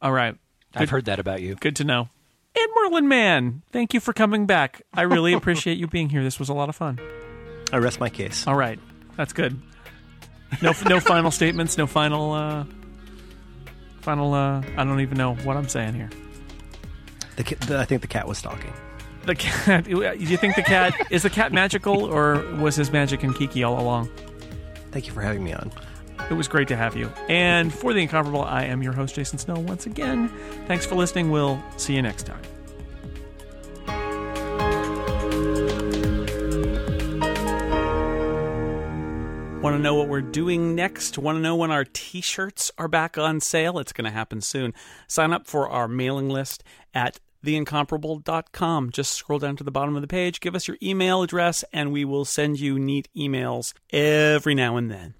[0.00, 0.36] All right.
[0.74, 1.54] I've heard that about you.
[1.54, 2.08] Good to know.
[2.54, 4.82] And Merlin Mann, thank you for coming back.
[4.94, 6.22] I really appreciate you being here.
[6.22, 6.98] This was a lot of fun.
[7.72, 8.46] I rest my case.
[8.46, 8.78] All right,
[9.16, 9.60] that's good.
[10.62, 11.76] No, no final statements.
[11.76, 12.32] No final.
[12.32, 12.64] Uh,
[14.00, 14.34] final.
[14.34, 16.10] Uh, I don't even know what I'm saying here.
[17.36, 18.72] The, the, I think the cat was stalking.
[19.24, 19.84] The cat.
[19.88, 23.62] Do you think the cat is the cat magical, or was his magic in Kiki
[23.62, 24.10] all along?
[24.92, 25.72] Thank you for having me on.
[26.30, 27.12] It was great to have you.
[27.28, 29.62] And for the incomparable, I am your host, Jason Snell.
[29.62, 30.28] Once again,
[30.66, 31.30] thanks for listening.
[31.30, 32.40] We'll see you next time.
[39.66, 41.18] Want to know what we're doing next?
[41.18, 43.80] Want to know when our t shirts are back on sale?
[43.80, 44.72] It's going to happen soon.
[45.08, 46.62] Sign up for our mailing list
[46.94, 48.90] at theincomparable.com.
[48.92, 51.90] Just scroll down to the bottom of the page, give us your email address, and
[51.90, 55.16] we will send you neat emails every now and then.